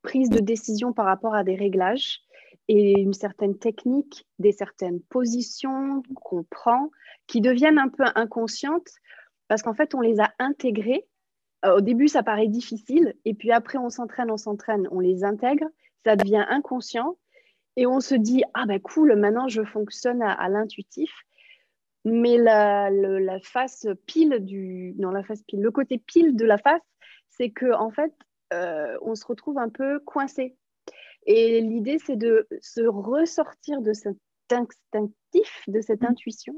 prise 0.01 0.29
de 0.29 0.39
décision 0.39 0.93
par 0.93 1.05
rapport 1.05 1.33
à 1.33 1.43
des 1.43 1.55
réglages 1.55 2.21
et 2.69 2.93
une 2.99 3.13
certaine 3.13 3.57
technique, 3.57 4.27
des 4.37 4.51
certaines 4.51 5.01
positions 5.01 6.03
qu'on 6.13 6.43
prend 6.43 6.91
qui 7.27 7.41
deviennent 7.41 7.79
un 7.79 7.89
peu 7.89 8.03
inconscientes 8.15 8.89
parce 9.47 9.63
qu'en 9.63 9.73
fait, 9.73 9.95
on 9.95 10.01
les 10.01 10.19
a 10.19 10.31
intégrées. 10.37 11.07
Euh, 11.65 11.77
au 11.77 11.81
début, 11.81 12.07
ça 12.07 12.21
paraît 12.23 12.47
difficile 12.47 13.15
et 13.25 13.33
puis 13.33 13.51
après, 13.51 13.79
on 13.79 13.89
s'entraîne, 13.89 14.29
on 14.29 14.37
s'entraîne, 14.37 14.87
on 14.91 14.99
les 14.99 15.23
intègre, 15.23 15.65
ça 16.05 16.15
devient 16.15 16.45
inconscient 16.47 17.17
et 17.75 17.87
on 17.87 17.99
se 17.99 18.13
dit, 18.13 18.43
ah 18.53 18.65
ben 18.67 18.79
cool, 18.79 19.15
maintenant 19.15 19.47
je 19.47 19.63
fonctionne 19.63 20.21
à 20.21 20.47
l'intuitif. 20.47 21.11
Mais 22.05 22.37
la, 22.37 22.89
face 23.43 23.87
pile 24.05 24.37
du. 24.39 24.93
Non, 24.97 25.09
la 25.09 25.23
face 25.23 25.41
pile. 25.43 25.59
Le 25.59 25.71
côté 25.71 25.97
pile 25.97 26.35
de 26.35 26.45
la 26.45 26.57
face, 26.57 26.81
c'est 27.29 27.49
que 27.49 27.73
en 27.73 27.91
fait, 27.91 28.13
euh, 28.53 28.97
on 29.01 29.15
se 29.15 29.25
retrouve 29.25 29.57
un 29.57 29.69
peu 29.69 29.99
coincé. 29.99 30.55
Et 31.25 31.61
l'idée, 31.61 31.97
c'est 31.99 32.15
de 32.15 32.47
se 32.61 32.81
ressortir 32.81 33.81
de 33.81 33.93
cet 33.93 34.17
instinctif, 34.51 35.63
de 35.67 35.81
cette 35.81 36.03
intuition, 36.03 36.55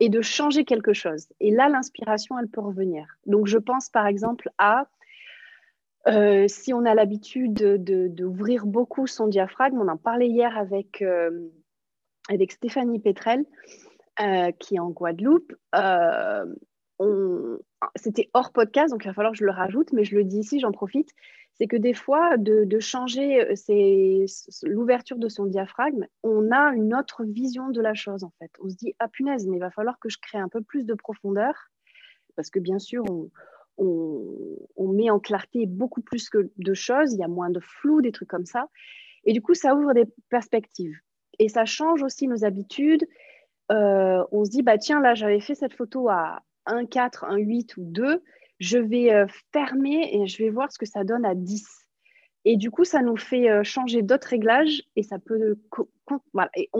et 0.00 0.08
de 0.08 0.20
changer 0.20 0.64
quelque 0.64 0.92
chose. 0.92 1.28
Et 1.40 1.50
là, 1.50 1.68
l'inspiration, 1.68 2.38
elle 2.38 2.48
peut 2.48 2.60
revenir. 2.60 3.06
Donc, 3.26 3.46
je 3.46 3.58
pense 3.58 3.90
par 3.90 4.06
exemple 4.06 4.50
à 4.58 4.88
euh, 6.08 6.48
si 6.48 6.72
on 6.72 6.86
a 6.86 6.94
l'habitude 6.94 7.52
d'ouvrir 7.52 8.64
de, 8.64 8.70
beaucoup 8.70 9.06
son 9.06 9.26
diaphragme, 9.26 9.78
on 9.80 9.88
en 9.88 9.98
parlait 9.98 10.28
hier 10.28 10.56
avec, 10.56 11.02
euh, 11.02 11.48
avec 12.28 12.52
Stéphanie 12.52 13.00
Petrel. 13.00 13.44
Euh, 14.20 14.50
qui 14.52 14.74
est 14.74 14.78
en 14.78 14.90
Guadeloupe. 14.90 15.54
C'était 17.96 18.28
hors 18.34 18.52
podcast, 18.52 18.92
donc 18.92 19.04
il 19.04 19.08
va 19.08 19.14
falloir 19.14 19.32
que 19.32 19.38
je 19.38 19.46
le 19.46 19.50
rajoute, 19.50 19.92
mais 19.94 20.04
je 20.04 20.14
le 20.14 20.24
dis 20.24 20.40
ici, 20.40 20.60
j'en 20.60 20.72
profite. 20.72 21.08
C'est 21.60 21.66
que 21.66 21.76
des 21.76 21.92
fois, 21.92 22.38
de, 22.38 22.80
changer 22.80 23.42
euh, 23.42 24.26
l'ouverture 24.62 25.18
de 25.18 25.28
son 25.28 25.44
diaphragme, 25.44 26.06
on 26.22 26.50
a 26.50 26.72
une 26.74 26.94
autre 26.94 27.24
vision 27.24 27.68
de 27.68 27.82
la 27.82 27.92
chose 27.92 28.24
en 28.24 28.32
fait. 28.38 28.50
On 28.62 28.70
se 28.70 28.76
dit, 28.76 28.94
ah 28.98 29.08
punaise, 29.08 29.46
mais 29.46 29.58
il 29.58 29.60
va 29.60 29.70
falloir 29.70 29.98
que 29.98 30.08
je 30.08 30.16
crée 30.18 30.38
un 30.38 30.48
peu 30.48 30.62
plus 30.62 30.84
de 30.84 30.94
profondeur, 30.94 31.54
parce 32.34 32.48
que 32.48 32.58
bien 32.58 32.78
sûr, 32.78 33.04
on, 33.76 34.88
met 34.92 35.10
en 35.10 35.20
clarté 35.20 35.66
beaucoup 35.66 36.00
plus 36.00 36.28
que 36.30 36.50
de 36.56 36.74
choses, 36.74 37.12
il 37.12 37.20
y 37.20 37.24
a 37.24 37.28
moins 37.28 37.50
de 37.50 37.60
flou, 37.60 38.00
des 38.00 38.10
trucs 38.10 38.28
comme 38.28 38.46
ça. 38.46 38.68
Et 39.24 39.32
du 39.32 39.40
coup, 39.40 39.54
ça 39.54 39.74
ouvre 39.74 39.92
des 39.92 40.06
perspectives. 40.30 40.98
Et 41.38 41.48
ça 41.48 41.64
change 41.64 42.02
aussi 42.02 42.26
nos 42.26 42.44
habitudes 42.44 43.06
euh, 43.70 44.24
on 44.32 44.44
se 44.44 44.50
dit, 44.50 44.62
bah 44.62 44.78
tiens, 44.78 45.00
là, 45.00 45.14
j'avais 45.14 45.40
fait 45.40 45.54
cette 45.54 45.74
photo 45.74 46.08
à 46.08 46.42
1, 46.66 46.86
4, 46.86 47.24
1, 47.24 47.36
8 47.36 47.76
ou 47.76 47.84
2, 47.84 48.22
je 48.60 48.78
vais 48.78 49.12
euh, 49.12 49.26
fermer 49.52 50.10
et 50.12 50.26
je 50.26 50.42
vais 50.42 50.50
voir 50.50 50.70
ce 50.70 50.78
que 50.78 50.86
ça 50.86 51.02
donne 51.02 51.24
à 51.24 51.34
10. 51.34 51.66
Et 52.44 52.56
du 52.56 52.70
coup, 52.70 52.84
ça 52.84 53.02
nous 53.02 53.16
fait 53.16 53.50
euh, 53.50 53.64
changer 53.64 54.02
d'autres 54.02 54.28
réglages 54.28 54.82
et 54.96 55.02
ça 55.02 55.18
peut. 55.18 55.58
Voilà, 56.32 56.50
et 56.54 56.70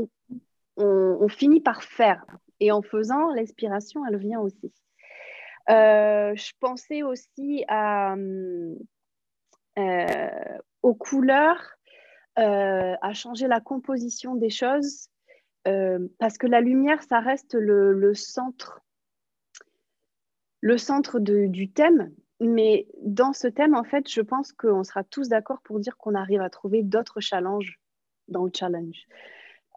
on, 0.76 1.28
finit 1.28 1.60
par 1.60 1.82
faire. 1.82 2.24
Et 2.60 2.70
en 2.70 2.82
faisant, 2.82 3.30
l'inspiration, 3.30 4.04
elle 4.06 4.18
vient 4.18 4.40
aussi. 4.40 4.72
Euh, 5.70 6.34
je 6.34 6.52
pensais 6.60 7.02
aussi 7.02 7.64
aux 10.82 10.94
couleurs, 10.94 11.76
à 12.36 13.12
changer 13.12 13.46
la 13.46 13.60
composition 13.60 14.34
des 14.34 14.50
choses, 14.50 15.08
parce 15.64 16.38
que 16.38 16.46
la 16.46 16.60
lumière, 16.60 17.02
ça 17.02 17.20
reste 17.20 17.54
le, 17.54 18.14
centre, 18.14 18.82
le 20.60 20.78
centre 20.78 21.18
du 21.18 21.70
thème. 21.70 22.12
Mais 22.40 22.86
dans 23.02 23.34
ce 23.34 23.48
thème, 23.48 23.74
en 23.74 23.84
fait, 23.84 24.10
je 24.10 24.22
pense 24.22 24.52
qu'on 24.52 24.82
sera 24.82 25.04
tous 25.04 25.28
d'accord 25.28 25.60
pour 25.62 25.78
dire 25.78 25.96
qu'on 25.98 26.14
arrive 26.14 26.40
à 26.40 26.48
trouver 26.48 26.82
d'autres 26.82 27.20
challenges 27.20 27.78
dans 28.28 28.44
le 28.44 28.50
challenge. 28.54 29.06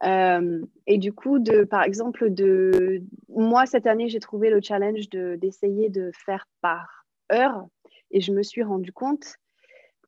Euh, 0.03 0.65
et 0.87 0.97
du 0.97 1.13
coup, 1.13 1.43
par 1.69 1.83
exemple, 1.83 2.29
de, 2.29 3.03
moi, 3.29 3.65
cette 3.65 3.87
année, 3.87 4.09
j'ai 4.09 4.19
trouvé 4.19 4.49
le 4.49 4.61
challenge 4.61 5.09
d'essayer 5.09 5.89
de, 5.89 6.11
faire 6.13 6.47
par 6.61 7.05
heure. 7.31 7.67
Et 8.11 8.21
je 8.21 8.31
me 8.31 8.43
suis 8.43 8.63
rendu 8.63 8.91
compte 8.91 9.37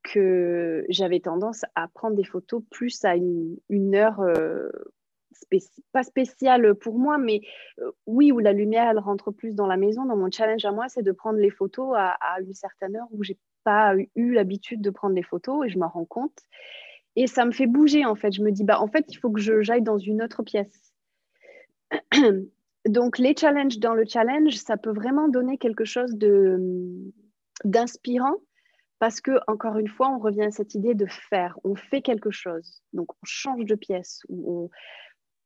que 0.03 0.85
j'avais 0.89 1.19
tendance 1.19 1.63
à 1.73 1.87
prendre 1.87 2.15
des 2.15 2.23
photos 2.23 2.61
plus 2.69 3.03
à 3.03 3.15
une, 3.15 3.95
heure, 3.95 4.19
euh, 4.19 4.69
pas 5.91 6.03
spéciale 6.03 6.75
pour 6.75 6.97
moi, 6.97 7.17
mais 7.17 7.41
euh, 7.79 7.91
oui, 8.05 8.31
où 8.31 8.39
la 8.39 8.53
lumière, 8.53 8.89
elle 8.89 8.99
rentre 8.99 9.31
plus 9.31 9.55
dans 9.55 9.67
la 9.67 9.77
maison. 9.77 10.05
Dans 10.05 10.17
mon 10.17 10.31
challenge 10.31 10.65
à 10.65 10.71
moi, 10.71 10.87
c'est 10.89 11.03
de 11.03 11.11
prendre 11.11 11.39
les 11.39 11.49
photos 11.49 11.95
à, 11.97 12.17
une 12.41 12.53
certaine 12.53 12.95
heure 12.95 13.07
où 13.11 13.23
j'ai 13.23 13.37
pas 13.63 13.93
eu 14.15 14.33
l'habitude 14.33 14.81
de 14.81 14.89
prendre 14.89 15.15
des 15.15 15.23
photos 15.23 15.65
et 15.65 15.69
je 15.69 15.79
m'en 15.79 15.89
rends 15.89 16.05
compte. 16.05 16.37
Et 17.15 17.27
ça 17.27 17.45
me 17.45 17.51
fait 17.51 17.67
bouger, 17.67 18.05
en 18.05 18.15
fait. 18.15 18.31
Je 18.31 18.41
me 18.43 18.51
dis, 18.51 18.63
bah, 18.63 18.79
en 18.81 18.87
fait, 18.87 19.05
il 19.09 19.15
faut 19.17 19.31
que 19.31 19.39
j'aille 19.39 19.81
dans 19.81 19.97
une 19.97 20.21
autre 20.21 20.43
pièce. 20.43 20.93
Donc, 22.87 23.17
les 23.17 23.35
challenges 23.35 23.79
dans 23.79 23.95
le 23.95 24.05
challenge, 24.05 24.55
ça 24.55 24.77
peut 24.77 24.91
vraiment 24.91 25.27
donner 25.27 25.57
quelque 25.57 25.85
chose 25.85 26.15
d'inspirant 27.63 28.35
parce 28.99 29.21
que, 29.21 29.39
encore 29.47 29.77
une 29.77 29.87
fois, 29.87 30.09
on 30.09 30.19
revient 30.19 30.43
à 30.43 30.51
cette 30.51 30.75
idée 30.75 30.93
de 30.93 31.05
faire. 31.05 31.57
On 31.63 31.75
fait 31.75 32.01
quelque 32.01 32.31
chose. 32.31 32.83
Donc, 32.93 33.11
on 33.13 33.25
change 33.25 33.65
de 33.65 33.75
pièce 33.75 34.21
ou 34.29 34.65
on 34.65 34.69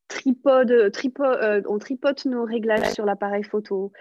tripode, 0.09 0.71
euh, 0.71 1.61
on 1.67 1.79
tripote 1.79 2.25
nos 2.25 2.43
réglages 2.43 2.91
sur 2.91 3.05
l'appareil 3.05 3.43
photo 3.43 3.93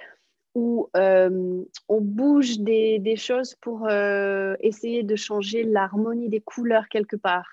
ou 0.55 0.89
euh, 0.97 1.63
on 1.89 2.01
bouge 2.01 2.59
des, 2.59 2.99
des 2.99 3.15
choses 3.15 3.55
pour 3.55 3.87
euh, 3.89 4.57
essayer 4.61 5.05
de 5.05 5.15
changer 5.15 5.63
l'harmonie 5.63 6.29
des 6.29 6.41
couleurs 6.41 6.89
quelque 6.89 7.15
part. 7.15 7.47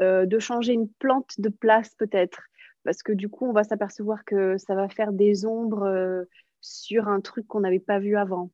Euh, 0.00 0.24
de 0.24 0.38
changer 0.38 0.72
une 0.72 0.88
plante 0.88 1.38
de 1.38 1.50
place 1.50 1.94
peut-être, 1.96 2.40
parce 2.82 3.02
que 3.02 3.12
du 3.12 3.28
coup, 3.28 3.46
on 3.46 3.52
va 3.52 3.62
s'apercevoir 3.62 4.24
que 4.24 4.56
ça 4.56 4.74
va 4.74 4.88
faire 4.88 5.12
des 5.12 5.44
ombres 5.44 5.82
euh, 5.82 6.24
sur 6.62 7.08
un 7.08 7.20
truc 7.20 7.46
qu'on 7.46 7.60
n'avait 7.60 7.78
pas 7.78 7.98
vu 7.98 8.16
avant. 8.16 8.50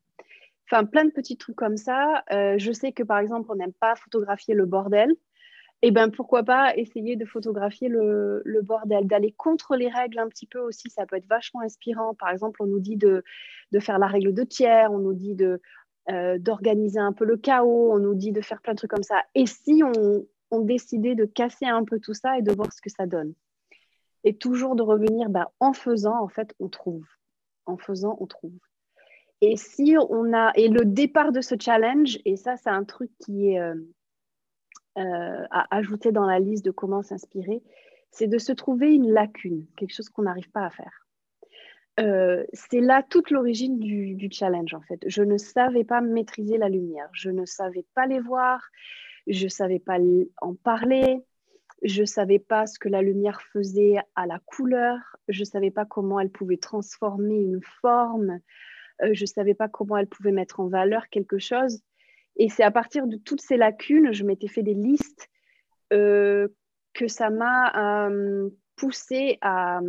Enfin, 0.67 0.85
plein 0.85 1.05
de 1.05 1.13
petits 1.13 1.37
trucs 1.37 1.55
comme 1.55 1.77
ça. 1.77 2.25
Euh, 2.33 2.57
je 2.59 2.73
sais 2.73 2.91
que 2.91 3.05
par 3.05 3.19
exemple, 3.19 3.51
on 3.53 3.55
n'aime 3.55 3.73
pas 3.73 3.95
photographier 3.95 4.55
le 4.55 4.67
bordel. 4.67 5.15
Et 5.81 5.89
eh 5.89 5.91
ben 5.93 6.11
pourquoi 6.11 6.43
pas 6.43 6.77
essayer 6.77 7.15
de 7.15 7.25
photographier 7.25 7.89
le, 7.89 8.43
bordel, 8.63 9.07
d'aller 9.07 9.31
contre 9.31 9.77
les 9.77 9.89
règles 9.89 10.19
un 10.19 10.29
petit 10.29 10.47
peu 10.47 10.59
aussi, 10.59 10.91
ça 10.91 11.07
peut 11.07 11.15
être 11.15 11.29
vachement 11.29 11.61
inspirant. 11.61 12.15
Par 12.15 12.31
exemple, 12.31 12.61
on 12.65 12.67
nous 12.67 12.81
dit 12.81 12.97
de, 12.97 13.23
de 13.71 13.79
faire 13.79 14.01
la 14.01 14.09
règle 14.09 14.35
de 14.35 14.43
tiers, 14.43 14.91
on 14.91 14.99
nous 14.99 15.15
dit 15.15 15.37
de, 15.37 15.61
d'organiser 16.39 16.99
un 16.99 17.13
peu 17.13 17.25
le 17.25 17.37
chaos, 17.37 17.93
on 17.93 18.01
nous 18.01 18.17
dit 18.17 18.33
de 18.33 18.41
faire 18.41 18.61
plein 18.61 18.73
de 18.73 18.79
trucs 18.79 18.91
comme 18.91 19.05
ça. 19.05 19.23
Et 19.37 19.47
si 19.47 19.83
on, 19.85 20.27
ont 20.51 20.61
décidé 20.61 21.15
de 21.15 21.25
casser 21.25 21.67
un 21.67 21.85
peu 21.85 21.99
tout 21.99 22.15
ça 22.15 22.39
et 22.39 22.43
de 22.43 22.53
voir 22.53 22.73
ce 22.73 22.81
que 22.81 22.91
ça 22.91 23.07
donne? 23.07 23.35
Et 24.25 24.37
toujours 24.37 24.75
de 24.75 24.83
revenir 24.83 25.29
bah, 25.29 25.53
en 25.61 25.73
faisant, 25.73 26.21
en 26.21 26.29
fait, 26.29 26.55
on 26.61 26.69
trouve. 26.69 27.07
En 27.67 27.77
faisant, 27.77 28.17
on 28.21 28.27
trouve. 28.27 28.59
Et 29.41 29.57
si 29.57 29.97
on 30.11 30.33
a 30.33 30.53
et 30.57 30.69
le 30.69 30.85
départ 30.85 31.31
de 31.31 31.41
ce 31.41 31.55
challenge, 31.59 32.19
et 32.25 32.37
ça, 32.37 32.57
c'est 32.57 32.71
un 32.71 32.85
truc 32.85 33.11
qui 33.21 33.51
est 33.51 33.61
euh, 33.61 33.75
euh, 34.97 35.45
à 35.51 35.77
ajouter 35.77 36.13
dans 36.13 36.27
la 36.27 36.39
liste 36.39 36.65
de 36.65 36.71
comment 36.71 37.03
s'inspirer, 37.03 37.63
c'est 38.11 38.27
de 38.27 38.39
se 38.39 38.53
trouver 38.53 38.93
une 38.95 39.11
lacune, 39.13 39.67
quelque 39.77 39.95
chose 39.95 40.09
qu'on 40.09 40.23
n'arrive 40.23 40.51
pas 40.51 40.65
à 40.65 40.71
faire. 40.71 41.07
Euh, 42.01 42.45
c'est 42.53 42.81
là 42.81 43.03
toute 43.03 43.31
l'origine 43.31 43.79
du, 43.79 44.29
challenge 44.31 44.73
en 44.75 44.81
fait. 44.83 45.01
Je 45.07 45.23
ne 45.23 45.37
savais 45.37 45.85
pas 45.85 46.01
maîtriser 46.01 46.57
la 46.57 46.69
lumière, 46.69 47.09
je 47.13 47.31
ne 47.31 47.45
savais 47.45 47.85
pas 47.95 48.07
les 48.07 48.21
voir, 48.21 48.63
je 49.27 49.45
ne 49.45 49.49
savais 49.49 49.81
pas 49.81 49.99
en 50.41 50.55
parler, 50.55 51.25
je 51.83 52.03
ne 52.03 52.07
savais 52.07 52.39
pas 52.39 52.67
ce 52.67 52.79
que 52.79 52.89
la 52.89 53.03
lumière 53.03 53.43
faisait 53.43 53.97
à 54.15 54.27
la 54.27 54.39
couleur, 54.41 54.99
je 55.29 55.41
ne 55.41 55.45
savais 55.45 55.71
pas 55.71 55.85
comment 55.85 56.21
elle 56.21 56.31
pouvait 56.31 56.57
transformer 56.57 57.41
une 57.41 57.61
forme, 57.81 58.39
euh, 59.03 59.11
je 59.13 59.23
ne 59.23 59.27
savais 59.27 59.55
pas 59.55 59.69
comment 59.69 59.97
elle 59.97 60.07
pouvait 60.07 60.33
mettre 60.33 60.61
en 60.61 60.69
valeur 60.69 61.09
quelque 61.09 61.39
chose. 61.39 61.83
Et 62.39 62.49
c'est 62.49 62.63
à 62.63 62.71
partir 62.71 63.07
de 63.07 63.17
toutes 63.17 63.41
ces 63.41 63.57
lacunes, 63.57 64.13
je 64.13 64.25
m'étais 64.25 64.49
fait 64.49 64.63
des 64.63 64.75
listes 64.75 65.29
euh, 65.93 66.49
que 66.95 67.09
ça 67.09 67.31
m'a 67.31 68.09
euh, 68.09 68.49
poussé 68.77 69.39
à, 69.41 69.81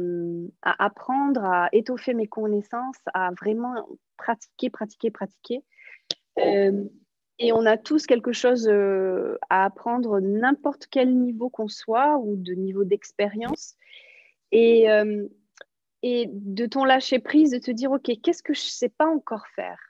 apprendre, 0.64 1.44
à 1.44 1.70
étoffer 1.72 2.14
mes 2.14 2.28
connaissances, 2.28 2.98
à 3.14 3.32
vraiment 3.40 3.88
pratiquer, 4.18 4.70
pratiquer, 4.70 5.12
pratiquer. 5.12 5.64
Et 7.40 7.54
on 7.54 7.66
a 7.66 7.78
tous 7.78 8.06
quelque 8.06 8.34
chose 8.34 8.68
euh, 8.68 9.38
à 9.50 9.64
apprendre, 9.64 10.20
n'importe 10.20 10.88
quel 10.92 11.18
niveau 11.18 11.50
qu'on 11.50 11.70
soit 11.70 12.18
ou 12.18 12.36
de 12.36 12.54
niveau 12.54 12.84
d'expérience. 12.84 13.76
Euh, 14.54 15.28
et 16.02 16.30
de 16.32 16.66
ton 16.66 16.84
lâcher 16.84 17.20
prise, 17.20 17.52
de 17.52 17.60
te 17.60 17.72
dire, 17.72 17.92
OK, 17.92 18.12
qu'est-ce 18.22 18.44
que 18.44 18.54
je 18.54 18.62
ne 18.62 18.70
sais 18.70 18.90
pas 18.90 19.08
encore 19.08 19.48
faire? 19.56 19.88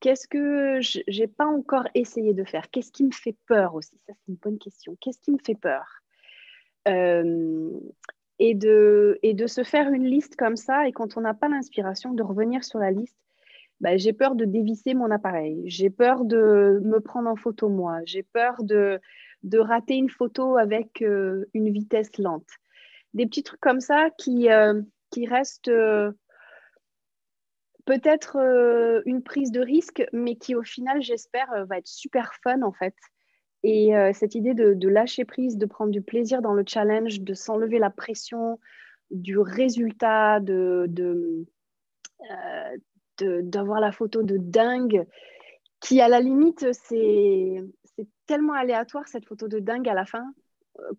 Qu'est-ce 0.00 0.28
que 0.28 0.80
je 0.80 1.20
n'ai 1.20 1.26
pas 1.26 1.46
encore 1.46 1.88
essayé 1.94 2.34
de 2.34 2.44
faire? 2.44 2.70
Qu'est-ce 2.70 2.92
qui 2.92 3.04
me 3.04 3.12
fait 3.12 3.36
peur 3.46 3.74
aussi? 3.74 3.98
Ça, 4.06 4.12
c'est 4.14 4.28
une 4.28 4.36
bonne 4.36 4.58
question. 4.58 4.96
Qu'est-ce 5.00 5.20
qui 5.20 5.32
me 5.32 5.38
fait 5.44 5.56
peur? 5.56 5.84
Euh, 6.86 7.70
et, 8.38 8.54
de, 8.54 9.18
et 9.22 9.34
de 9.34 9.46
se 9.46 9.64
faire 9.64 9.90
une 9.92 10.06
liste 10.06 10.36
comme 10.36 10.56
ça, 10.56 10.88
et 10.88 10.92
quand 10.92 11.16
on 11.16 11.20
n'a 11.22 11.34
pas 11.34 11.48
l'inspiration, 11.48 12.12
de 12.12 12.22
revenir 12.22 12.64
sur 12.64 12.78
la 12.78 12.90
liste 12.90 13.16
bah, 13.80 13.96
j'ai 13.96 14.12
peur 14.12 14.34
de 14.34 14.44
dévisser 14.44 14.94
mon 14.94 15.10
appareil, 15.10 15.62
j'ai 15.66 15.90
peur 15.90 16.24
de 16.24 16.80
me 16.82 16.98
prendre 16.98 17.28
en 17.28 17.36
photo 17.36 17.68
moi, 17.68 18.00
j'ai 18.04 18.24
peur 18.24 18.56
de, 18.62 19.00
de 19.44 19.58
rater 19.58 19.94
une 19.94 20.10
photo 20.10 20.56
avec 20.56 21.00
euh, 21.02 21.44
une 21.54 21.70
vitesse 21.70 22.18
lente. 22.18 22.48
Des 23.14 23.26
petits 23.26 23.44
trucs 23.44 23.60
comme 23.60 23.80
ça 23.80 24.10
qui, 24.18 24.50
euh, 24.50 24.82
qui 25.10 25.26
restent 25.26 25.70
euh, 27.88 27.94
peut-être 27.94 29.02
une 29.06 29.22
prise 29.22 29.52
de 29.52 29.60
risque, 29.60 30.04
mais 30.12 30.36
qui 30.36 30.54
au 30.54 30.62
final, 30.62 31.02
j'espère, 31.02 31.66
va 31.66 31.78
être 31.78 31.86
super 31.86 32.32
fun 32.42 32.62
en 32.62 32.72
fait. 32.72 32.94
Et 33.64 33.92
cette 34.12 34.36
idée 34.36 34.54
de, 34.54 34.88
lâcher 34.88 35.24
prise, 35.24 35.58
de 35.58 35.66
prendre 35.66 35.90
du 35.90 36.00
plaisir 36.00 36.42
dans 36.42 36.54
le 36.54 36.62
challenge, 36.64 37.20
de 37.20 37.34
s'enlever 37.34 37.80
la 37.80 37.90
pression 37.90 38.60
du 39.10 39.36
résultat, 39.36 40.38
de, 40.38 40.86
d'avoir 43.20 43.80
la 43.80 43.90
photo 43.90 44.22
de 44.22 44.36
dingue, 44.36 45.04
qui 45.80 46.00
à 46.00 46.08
la 46.08 46.20
limite, 46.20 46.72
c'est 46.72 47.64
tellement 48.26 48.52
aléatoire 48.52 49.08
cette 49.08 49.26
photo 49.26 49.48
de 49.48 49.58
dingue 49.58 49.88
à 49.88 49.94
la 49.94 50.04
fin 50.04 50.32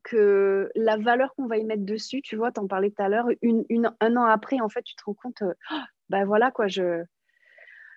que 0.03 0.69
la 0.75 0.97
valeur 0.97 1.33
qu'on 1.35 1.47
va 1.47 1.57
y 1.57 1.63
mettre 1.63 1.85
dessus, 1.85 2.21
tu 2.21 2.35
vois, 2.35 2.51
t'en 2.51 2.67
parlais 2.67 2.89
tout 2.89 3.01
à 3.01 3.09
l'heure, 3.09 3.27
un 4.01 4.15
an 4.17 4.25
après, 4.25 4.59
en 4.59 4.69
fait, 4.69 4.83
tu 4.83 4.95
te 4.95 5.03
rends 5.05 5.13
compte, 5.13 5.43
ben 6.09 6.25
voilà 6.25 6.51
quoi, 6.51 6.67
je, 6.67 7.03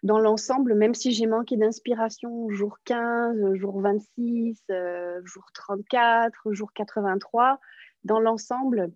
dans 0.03 0.19
l'ensemble, 0.19 0.75
même 0.75 0.95
si 0.95 1.13
j'ai 1.13 1.27
manqué 1.27 1.57
d'inspiration 1.57 2.49
jour 2.51 2.79
15, 2.85 3.55
jour 3.55 3.81
26, 3.81 4.61
euh, 4.71 5.21
jour 5.25 5.47
34, 5.55 6.53
jour 6.53 6.73
83, 6.73 7.61
dans 8.05 8.19
l'ensemble, 8.19 8.91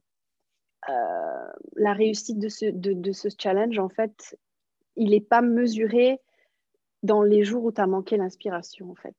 euh, 0.88 1.52
la 1.76 1.92
réussite 1.92 2.38
de 2.38 2.48
ce, 2.48 2.66
de, 2.66 3.12
ce 3.12 3.29
challenge, 3.38 3.79
en 3.79 3.88
fait, 3.88 4.37
il 4.96 5.11
n'est 5.11 5.20
pas 5.20 5.42
mesuré 5.42 6.20
dans 7.02 7.22
les 7.22 7.44
jours 7.44 7.64
où 7.64 7.72
tu 7.72 7.81
as 7.81 7.87
manqué 7.87 8.16
l'inspiration, 8.16 8.90
en 8.90 8.96
fait. 8.96 9.16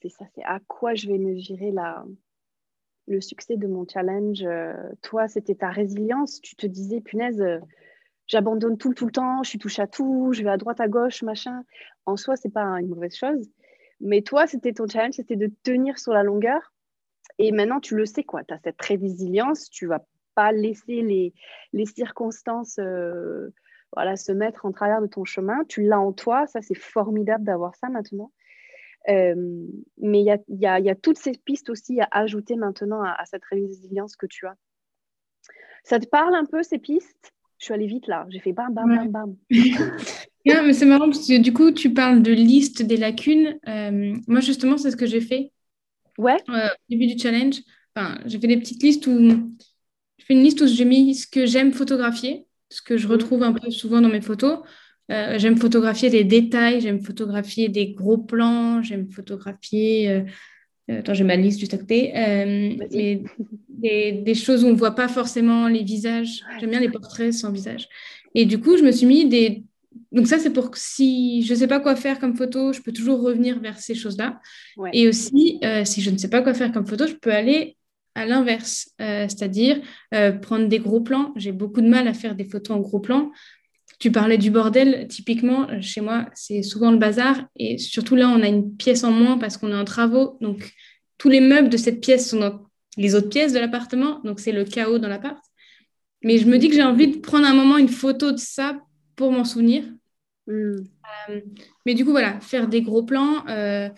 C'est 0.00 0.08
ça, 0.08 0.24
c'est 0.34 0.44
à 0.44 0.60
quoi 0.66 0.94
je 0.94 1.08
vais 1.08 1.18
mesurer 1.18 1.72
la, 1.72 2.06
le 3.06 3.20
succès 3.20 3.56
de 3.56 3.66
mon 3.66 3.86
challenge. 3.86 4.44
Euh, 4.44 4.72
toi, 5.02 5.28
c'était 5.28 5.56
ta 5.56 5.70
résilience. 5.70 6.40
Tu 6.40 6.56
te 6.56 6.66
disais, 6.66 7.00
punaise, 7.00 7.42
j'abandonne 8.28 8.78
tout, 8.78 8.90
le 8.90 9.10
temps, 9.10 9.42
je 9.42 9.50
suis 9.50 9.58
touche 9.58 9.78
à 9.78 9.86
tout, 9.86 10.32
je 10.32 10.42
vais 10.42 10.50
à 10.50 10.56
droite, 10.56 10.80
à 10.80 10.88
gauche, 10.88 11.22
machin. 11.22 11.64
En 12.06 12.16
soi, 12.16 12.36
c'est 12.36 12.52
pas 12.52 12.64
une 12.80 12.88
mauvaise 12.88 13.16
chose. 13.16 13.50
Mais 14.00 14.22
toi, 14.22 14.46
c'était 14.46 14.72
ton 14.72 14.86
challenge, 14.86 15.14
c'était 15.14 15.36
de 15.36 15.50
tenir 15.64 15.98
sur 15.98 16.12
la 16.12 16.22
longueur. 16.22 16.72
Et 17.38 17.52
maintenant, 17.52 17.80
tu 17.80 17.96
le 17.96 18.06
sais, 18.06 18.24
quoi. 18.24 18.44
Tu 18.44 18.54
as 18.54 18.58
cette 18.58 18.80
résilience, 18.80 19.68
tu 19.70 19.86
vas 19.86 20.04
pas 20.34 20.52
laisser 20.52 21.02
les, 21.02 21.86
circonstances. 21.86 22.78
Euh, 22.78 23.50
se 24.16 24.32
mettre 24.32 24.66
en 24.66 24.72
travers 24.72 25.00
de 25.00 25.06
ton 25.06 25.24
chemin. 25.24 25.64
Tu 25.64 25.82
l'as 25.82 26.00
en 26.00 26.12
toi, 26.12 26.46
ça 26.46 26.60
c'est 26.62 26.76
formidable 26.76 27.44
d'avoir 27.44 27.74
ça 27.76 27.88
maintenant. 27.88 28.30
Euh, 29.08 29.66
mais 29.96 30.20
il 30.20 30.58
y 30.60 30.66
a, 30.66 30.94
toutes 30.94 31.18
ces 31.18 31.32
pistes 31.32 31.70
aussi 31.70 32.00
à 32.00 32.08
ajouter 32.10 32.56
maintenant 32.56 33.02
à, 33.02 33.24
cette 33.24 33.44
résilience 33.44 34.16
que 34.16 34.26
tu 34.26 34.46
as. 34.46 34.56
Ça 35.84 35.98
te 35.98 36.06
parle 36.06 36.34
un 36.34 36.44
peu 36.44 36.62
ces 36.62 36.78
pistes? 36.78 37.32
Je 37.58 37.64
suis 37.64 37.74
allée 37.74 37.86
vite 37.86 38.06
là, 38.06 38.26
j'ai 38.30 38.38
fait 38.38 38.52
bam, 38.52 38.72
bam, 38.72 38.88
bam, 38.88 39.10
bam. 39.10 39.36
non, 40.46 40.62
mais 40.64 40.72
c'est 40.72 40.86
marrant 40.86 41.06
parce 41.06 41.26
que 41.26 41.38
du 41.38 41.52
coup, 41.52 41.72
tu 41.72 41.92
parles 41.92 42.22
de 42.22 42.32
liste 42.32 42.82
des 42.82 42.96
lacunes. 42.96 43.58
Euh, 43.66 44.14
moi, 44.28 44.40
justement, 44.40 44.78
c'est 44.78 44.92
ce 44.92 44.96
que 44.96 45.06
j'ai 45.06 45.20
fait. 45.20 45.52
Ouais. 46.18 46.36
Euh, 46.48 46.68
au 46.68 46.90
début 46.90 47.06
du 47.06 47.18
challenge, 47.18 47.56
enfin, 47.94 48.20
j'ai 48.26 48.38
fait 48.38 48.46
des 48.46 48.58
petites 48.58 48.82
listes 48.82 49.06
où 49.08 49.18
je 49.18 50.24
fais 50.24 50.34
une 50.34 50.42
liste 50.42 50.60
où 50.60 50.66
j'ai 50.66 50.84
mis 50.84 51.14
ce 51.14 51.26
que 51.26 51.46
j'aime 51.46 51.72
photographier, 51.72 52.46
ce 52.70 52.80
que 52.80 52.96
je 52.96 53.06
mhm. 53.06 53.12
retrouve 53.12 53.42
un 53.42 53.52
peu 53.52 53.70
souvent 53.70 54.00
dans 54.00 54.08
mes 54.08 54.20
photos. 54.20 54.60
Euh, 55.10 55.38
j'aime 55.38 55.56
photographier 55.56 56.10
des 56.10 56.22
détails, 56.22 56.80
j'aime 56.80 57.00
photographier 57.00 57.68
des 57.68 57.92
gros 57.92 58.18
plans, 58.18 58.82
j'aime 58.82 59.10
photographier 59.10 60.24
attends, 60.88 61.14
j'ai 61.14 61.24
ma 61.24 61.36
liste 61.36 61.60
juste 61.60 61.74
à 61.74 61.78
côté. 61.78 62.12
Euh, 62.16 62.74
des, 63.68 64.34
choses 64.34 64.64
où 64.64 64.68
on 64.68 64.72
ne 64.72 64.76
voit 64.76 64.94
pas 64.94 65.08
forcément 65.08 65.68
les 65.68 65.82
visages. 65.82 66.42
J'aime 66.60 66.70
bien 66.70 66.80
les 66.80 66.90
portraits 66.90 67.32
sans 67.32 67.52
visage. 67.52 67.88
Et 68.34 68.44
du 68.44 68.60
coup, 68.60 68.76
je 68.76 68.82
me 68.82 68.92
suis 68.92 69.06
mis 69.06 69.26
des. 69.26 69.64
Donc, 70.12 70.26
ça, 70.26 70.38
c'est 70.38 70.52
pour 70.52 70.70
que 70.70 70.78
si 70.78 71.42
je 71.42 71.52
ne 71.52 71.58
sais 71.58 71.66
pas 71.66 71.80
quoi 71.80 71.96
faire 71.96 72.18
comme 72.18 72.36
photo, 72.36 72.72
je 72.72 72.80
peux 72.80 72.92
toujours 72.92 73.20
revenir 73.20 73.60
vers 73.60 73.78
ces 73.78 73.94
choses-là. 73.94 74.40
Et 74.92 75.08
aussi, 75.08 75.58
euh, 75.64 75.84
si 75.84 76.00
je 76.00 76.10
ne 76.10 76.16
sais 76.16 76.30
pas 76.30 76.42
quoi 76.42 76.54
faire 76.54 76.72
comme 76.72 76.86
photo, 76.86 77.06
je 77.06 77.14
peux 77.14 77.32
aller 77.32 77.76
à 78.14 78.26
l'inverse, 78.26 78.90
c'est-à-dire 78.98 79.80
prendre 80.42 80.66
des 80.66 80.80
gros 80.80 81.00
plans. 81.00 81.32
J'ai 81.36 81.52
beaucoup 81.52 81.80
de 81.80 81.88
mal 81.88 82.08
à 82.08 82.14
faire 82.14 82.34
des 82.34 82.44
photos 82.44 82.76
en 82.76 82.80
gros 82.80 82.98
plans. 82.98 83.30
Tu 83.98 84.12
parlais 84.12 84.38
du 84.38 84.50
bordel, 84.50 85.08
typiquement, 85.08 85.68
euh, 85.70 85.80
chez 85.80 86.00
moi, 86.00 86.26
c'est 86.34 86.62
souvent 86.62 86.92
le 86.92 86.98
bazar. 86.98 87.40
Et 87.56 87.78
surtout 87.78 88.14
là, 88.14 88.28
on 88.28 88.42
a 88.42 88.46
une 88.46 88.76
pièce 88.76 89.02
en 89.02 89.10
moins 89.10 89.38
parce 89.38 89.56
qu'on 89.56 89.70
est 89.70 89.76
en 89.76 89.84
travaux. 89.84 90.38
Donc, 90.40 90.72
tous 91.18 91.28
les 91.28 91.40
meubles 91.40 91.68
de 91.68 91.76
cette 91.76 92.00
pièce 92.00 92.30
sont 92.30 92.38
dans 92.38 92.66
les 92.96 93.14
autres 93.16 93.28
pièces 93.28 93.52
de 93.52 93.58
l'appartement. 93.58 94.20
Donc, 94.24 94.38
c'est 94.38 94.52
le 94.52 94.64
chaos 94.64 94.98
dans 94.98 95.08
l'appart. 95.08 95.38
Mais 96.22 96.38
je 96.38 96.46
me 96.46 96.58
dis 96.58 96.68
que 96.68 96.74
j'ai 96.74 96.82
envie 96.82 97.08
de 97.08 97.18
prendre 97.18 97.46
un 97.46 97.54
moment 97.54 97.76
une 97.76 97.88
photo 97.88 98.32
de 98.32 98.38
ça 98.38 98.80
pour 99.16 99.32
m'en 99.32 99.44
souvenir. 99.44 99.84
Hmm. 100.46 100.76
Euh, 101.30 101.40
mais 101.84 101.94
du 101.94 102.04
coup, 102.04 102.12
voilà, 102.12 102.40
faire 102.40 102.68
des 102.68 102.82
gros 102.82 103.02
plans, 103.02 103.46
euh, 103.48 103.88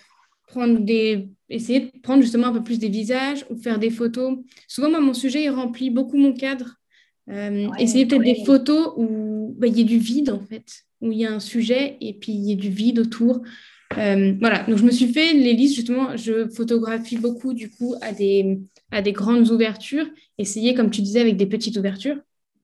prendre 0.47 0.81
des... 0.81 1.29
essayer 1.51 1.81
de 1.81 2.01
prendre 2.03 2.23
justement 2.23 2.49
un 2.49 2.53
peu 2.53 2.63
plus 2.63 2.79
des 2.79 2.89
visages 2.89 3.45
ou 3.51 3.57
faire 3.57 3.79
des 3.79 3.91
photos. 3.91 4.39
Souvent, 4.67 4.91
moi, 4.91 5.01
mon 5.01 5.15
sujet, 5.15 5.45
il 5.45 5.51
remplit 5.51 5.91
beaucoup 5.91 6.17
mon 6.17 6.33
cadre. 6.33 6.80
Essayer 7.79 8.07
peut-être 8.07 8.23
des 8.23 8.45
photos 8.45 8.93
où 8.97 9.55
bah, 9.59 9.67
il 9.67 9.77
y 9.77 9.81
ait 9.81 9.85
du 9.85 9.99
vide, 9.99 10.31
en 10.31 10.41
fait, 10.41 10.65
où 11.01 11.13
il 11.13 11.19
y 11.19 11.27
a 11.27 11.33
un 11.33 11.41
sujet 11.41 11.97
et 12.01 12.15
puis 12.15 12.33
il 12.33 12.45
y 12.49 12.53
a 12.53 12.57
du 12.57 12.71
vide 12.71 12.99
autour. 12.99 13.43
Euh, 13.99 14.35
voilà, 14.41 14.63
donc 14.65 14.79
je 14.79 14.85
me 14.85 14.91
suis 14.91 15.09
fait 15.13 15.33
les 15.33 15.53
listes, 15.53 15.75
justement, 15.75 16.17
je 16.17 16.49
photographie 16.49 17.17
beaucoup, 17.17 17.55
du 17.55 17.71
coup, 17.71 17.95
à 18.01 18.13
des, 18.13 18.61
à 18.93 19.03
des 19.03 19.13
grandes 19.13 19.51
ouvertures, 19.51 20.07
essayer, 20.39 20.75
comme 20.75 20.91
tu 20.91 21.03
disais, 21.03 21.21
avec 21.21 21.37
des 21.37 21.47
petites 21.47 21.77
ouvertures, 21.77 22.17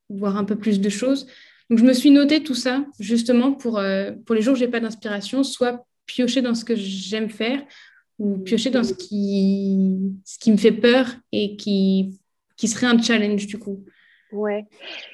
voir 0.09 0.37
un 0.37 0.45
peu 0.45 0.57
plus 0.57 0.81
de 0.81 0.89
choses. 0.89 1.27
Donc, 1.69 1.81
je 1.81 1.85
me 1.85 1.93
suis 1.93 2.13
noté 2.13 2.43
tout 2.43 2.55
ça, 2.55 2.87
justement, 3.01 3.53
pour, 3.53 3.79
euh, 3.79 4.13
pour 4.25 4.37
les 4.37 4.43
jours 4.43 4.55
où 4.55 4.57
je 4.57 4.65
n'ai 4.65 4.71
pas 4.71 4.79
d'inspiration, 4.79 5.43
soit 5.43 5.85
piocher 6.07 6.43
dans 6.43 6.55
ce 6.55 6.65
que 6.65 6.77
j'aime 6.77 7.29
faire, 7.29 7.61
ou 8.21 8.39
piocher 8.39 8.71
dans 8.71 8.85
ce 8.85 8.95
qui, 8.95 9.99
ce 10.25 10.39
qui 10.39 10.53
me 10.53 10.57
fait 10.57 10.73
peur 10.73 11.09
et 11.33 11.57
qui, 11.57 12.19
qui 12.57 12.69
serait 12.69 12.87
un 12.87 13.03
challenge, 13.03 13.47
du 13.49 13.59
coup. 13.59 13.85
Ouais, 14.33 14.65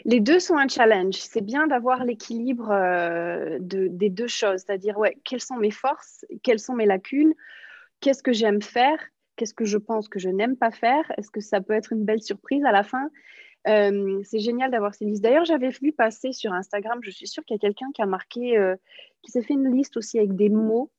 les 0.04 0.20
deux 0.20 0.40
sont 0.40 0.56
un 0.56 0.68
challenge. 0.68 1.16
C'est 1.16 1.44
bien 1.44 1.66
d'avoir 1.66 2.04
l'équilibre 2.04 2.70
euh, 2.70 3.58
de, 3.60 3.88
des 3.88 4.08
deux 4.08 4.26
choses, 4.26 4.62
c'est-à-dire 4.66 4.98
ouais, 4.98 5.18
quelles 5.24 5.40
sont 5.40 5.56
mes 5.56 5.70
forces, 5.70 6.24
quelles 6.42 6.58
sont 6.58 6.74
mes 6.74 6.86
lacunes, 6.86 7.34
qu'est-ce 8.00 8.22
que 8.22 8.32
j'aime 8.32 8.62
faire, 8.62 8.98
qu'est-ce 9.36 9.54
que 9.54 9.66
je 9.66 9.76
pense 9.76 10.08
que 10.08 10.18
je 10.18 10.30
n'aime 10.30 10.56
pas 10.56 10.70
faire, 10.70 11.04
est-ce 11.18 11.30
que 11.30 11.40
ça 11.40 11.60
peut 11.60 11.74
être 11.74 11.92
une 11.92 12.04
belle 12.04 12.22
surprise 12.22 12.64
à 12.64 12.72
la 12.72 12.82
fin. 12.82 13.10
Euh, 13.68 14.20
c'est 14.24 14.40
génial 14.40 14.70
d'avoir 14.70 14.94
ces 14.94 15.04
listes. 15.04 15.22
D'ailleurs, 15.22 15.44
j'avais 15.44 15.70
vu 15.70 15.92
passer 15.92 16.32
sur 16.32 16.52
Instagram, 16.52 16.98
je 17.02 17.10
suis 17.10 17.28
sûre 17.28 17.44
qu'il 17.44 17.54
y 17.54 17.58
a 17.58 17.60
quelqu'un 17.60 17.90
qui 17.94 18.02
a 18.02 18.06
marqué, 18.06 18.56
euh, 18.56 18.76
qui 19.22 19.30
s'est 19.30 19.42
fait 19.42 19.54
une 19.54 19.70
liste 19.74 19.96
aussi 19.96 20.18
avec 20.18 20.34
des 20.34 20.48
mots 20.48 20.90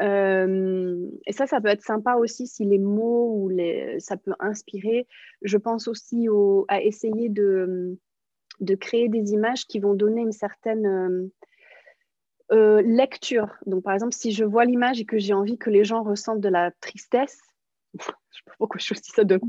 euh, 0.00 1.10
et 1.26 1.32
ça, 1.32 1.46
ça 1.46 1.60
peut 1.60 1.68
être 1.68 1.82
sympa 1.82 2.14
aussi 2.14 2.46
si 2.46 2.64
les 2.64 2.78
mots 2.78 3.34
ou 3.34 3.48
les, 3.48 3.98
ça 4.00 4.16
peut 4.16 4.34
inspirer. 4.38 5.06
Je 5.42 5.56
pense 5.56 5.88
aussi 5.88 6.28
au, 6.28 6.64
à 6.68 6.80
essayer 6.82 7.28
de, 7.28 7.98
de 8.60 8.74
créer 8.74 9.08
des 9.08 9.32
images 9.32 9.66
qui 9.66 9.80
vont 9.80 9.94
donner 9.94 10.20
une 10.20 10.32
certaine 10.32 10.86
euh, 10.86 11.32
euh, 12.52 12.82
lecture. 12.82 13.48
Donc, 13.66 13.82
par 13.82 13.94
exemple, 13.94 14.14
si 14.14 14.30
je 14.30 14.44
vois 14.44 14.64
l'image 14.64 15.00
et 15.00 15.04
que 15.04 15.18
j'ai 15.18 15.34
envie 15.34 15.58
que 15.58 15.70
les 15.70 15.84
gens 15.84 16.02
ressentent 16.02 16.40
de 16.40 16.48
la 16.48 16.70
tristesse, 16.80 17.40
je 17.98 18.04
ne 18.04 18.12
sais 18.12 18.42
pas 18.46 18.54
pourquoi 18.58 18.78
je 18.78 18.86
choisis 18.86 19.12
ça 19.12 19.24
de 19.24 19.40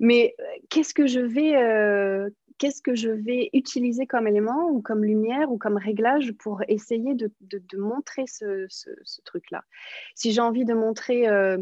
mais 0.00 0.34
qu'est-ce 0.70 0.94
que 0.94 1.06
je 1.06 1.20
vais, 1.20 1.52
qu'est-ce 2.58 2.82
que 2.82 2.94
je 2.94 3.10
vais 3.10 3.50
utiliser 3.52 4.06
comme 4.06 4.26
élément 4.26 4.68
ou 4.70 4.80
comme 4.80 5.04
lumière 5.04 5.50
ou 5.50 5.58
comme 5.58 5.76
réglage 5.76 6.32
pour 6.32 6.62
essayer 6.68 7.14
de, 7.14 7.30
montrer 7.76 8.26
ce, 8.26 8.66
truc-là? 9.24 9.64
Si 10.14 10.32
j'ai 10.32 10.40
envie 10.40 10.64
de 10.64 10.74
montrer 10.74 11.28
euh, 11.28 11.58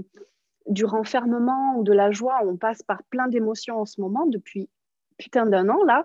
du 0.67 0.85
renfermement 0.85 1.77
ou 1.77 1.83
de 1.83 1.93
la 1.93 2.11
joie, 2.11 2.41
on 2.45 2.57
passe 2.57 2.83
par 2.83 3.03
plein 3.05 3.29
d'émotions 3.29 3.81
en 3.81 3.87
ce 3.87 4.01
moment 4.01 4.27
depuis 4.27 4.69
putain 5.19 5.47
d'un 5.47 5.69
an 5.69 5.85
là, 5.85 6.05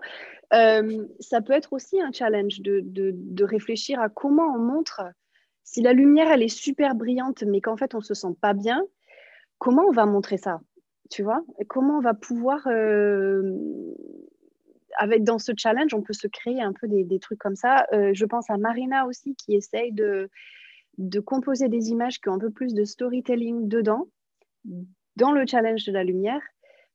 euh, 0.54 1.06
ça 1.18 1.40
peut 1.40 1.52
être 1.52 1.72
aussi 1.72 2.00
un 2.00 2.12
challenge 2.12 2.60
de, 2.60 3.44
réfléchir 3.44 4.00
à 4.00 4.08
comment 4.08 4.54
on 4.54 4.58
montre, 4.58 5.02
si 5.64 5.82
la 5.82 5.92
lumière 5.92 6.30
elle 6.30 6.42
est 6.42 6.48
super 6.48 6.94
brillante 6.94 7.42
mais 7.42 7.60
qu'en 7.60 7.76
fait 7.76 7.94
on 7.94 8.00
se 8.00 8.14
sent 8.14 8.36
pas 8.40 8.54
bien, 8.54 8.82
comment 9.58 9.84
on 9.84 9.92
va 9.92 10.06
montrer 10.06 10.38
ça? 10.38 10.60
Tu 11.10 11.22
vois? 11.22 11.42
Comment 11.68 11.98
on 11.98 12.00
va 12.00 12.14
pouvoir 12.14 12.66
euh, 12.66 13.42
avec, 14.98 15.22
dans 15.22 15.38
ce 15.38 15.52
challenge, 15.56 15.94
on 15.94 16.02
peut 16.02 16.12
se 16.12 16.26
créer 16.26 16.60
un 16.60 16.72
peu 16.72 16.88
des, 16.88 17.18
trucs 17.20 17.38
comme 17.38 17.56
ça. 17.56 17.86
Euh, 17.92 18.10
je 18.12 18.24
pense 18.26 18.50
à 18.50 18.58
Marina 18.58 19.06
aussi 19.06 19.34
qui 19.36 19.54
essaye 19.54 19.92
de, 19.92 20.28
composer 21.24 21.68
des 21.68 21.90
images 21.90 22.20
qui 22.20 22.28
ont 22.28 22.34
un 22.34 22.38
peu 22.38 22.50
plus 22.50 22.74
de 22.74 22.84
storytelling 22.84 23.68
dedans, 23.68 24.08
dans 25.16 25.32
le 25.32 25.46
challenge 25.46 25.84
de 25.84 25.92
la 25.92 26.04
lumière. 26.04 26.42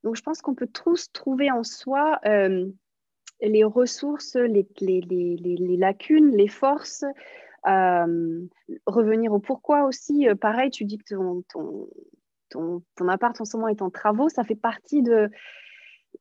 Donc, 0.04 0.18
je 0.18 0.22
pense 0.22 0.42
qu'on 0.42 0.54
peut 0.54 0.68
tous 0.68 1.12
trouver 1.13 1.50
en 1.50 1.63
soi 1.63 2.20
euh, 2.26 2.68
les 3.42 3.63
ressources, 3.63 4.36
les, 4.36 4.68
lacunes, 5.78 6.36
les 6.36 6.50
forces, 6.50 7.06
euh, 7.68 8.42
revenir 8.86 9.32
au 9.32 9.39
pourquoi 9.39 9.86
aussi. 9.86 10.28
pareil, 10.42 10.72
tu 10.72 10.84
dis 10.84 10.98
que 10.98 11.16
ton, 11.16 11.44
ton, 11.48 11.88
ton, 12.50 12.84
ton 12.98 13.08
appart 13.08 13.39
en 13.39 13.46
ce 13.46 13.56
moment 13.56 13.70
est 13.70 13.82
en 13.82 13.89
travaux, 13.89 14.28
ça 14.28 14.44
fait 14.44 14.56
partie 14.56 15.02
de, 15.02 15.30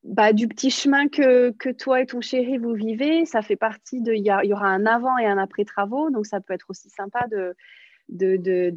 bah, 0.05 0.33
du 0.33 0.49
petit 0.49 0.71
chemin 0.71 1.07
que, 1.09 1.53
toi 1.73 2.01
et 2.01 2.07
ton 2.07 2.21
chéri 2.21 2.59
vous 2.59 2.75
vivez, 2.75 3.25
ça 3.25 3.41
fait 3.41 3.57
partie 3.57 4.01
de. 4.01 4.13
Il 4.13 4.25
y, 4.25 4.53
aura 4.53 4.67
un 4.67 4.85
avant 4.85 5.17
et 5.19 5.27
un 5.27 5.39
après 5.39 5.65
travaux, 5.65 6.11
donc 6.11 6.27
ça 6.27 6.41
peut 6.41 6.55
être 6.55 6.71
aussi 6.71 6.91
sympa 6.91 7.27
de, 7.29 7.55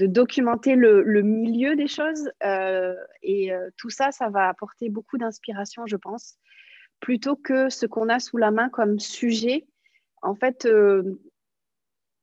documenter 0.05 0.75
le, 0.75 1.01
le, 1.01 1.23
milieu 1.23 1.75
des 1.75 1.87
choses. 1.87 2.29
Euh, 2.43 2.93
et 3.23 3.51
euh, 3.51 3.69
tout 3.75 3.89
ça, 3.89 4.11
ça 4.11 4.29
va 4.29 4.49
apporter 4.49 4.89
beaucoup 4.89 5.17
d'inspiration, 5.17 5.87
je 5.87 5.97
pense, 5.97 6.37
plutôt 6.99 7.35
que 7.35 7.69
ce 7.69 7.87
qu'on 7.87 8.09
a 8.09 8.19
sous 8.19 8.37
la 8.37 8.51
main 8.51 8.69
comme 8.69 8.99
sujet. 8.99 9.65
En 10.21 10.35
fait, 10.35 10.67
euh, 10.67 11.19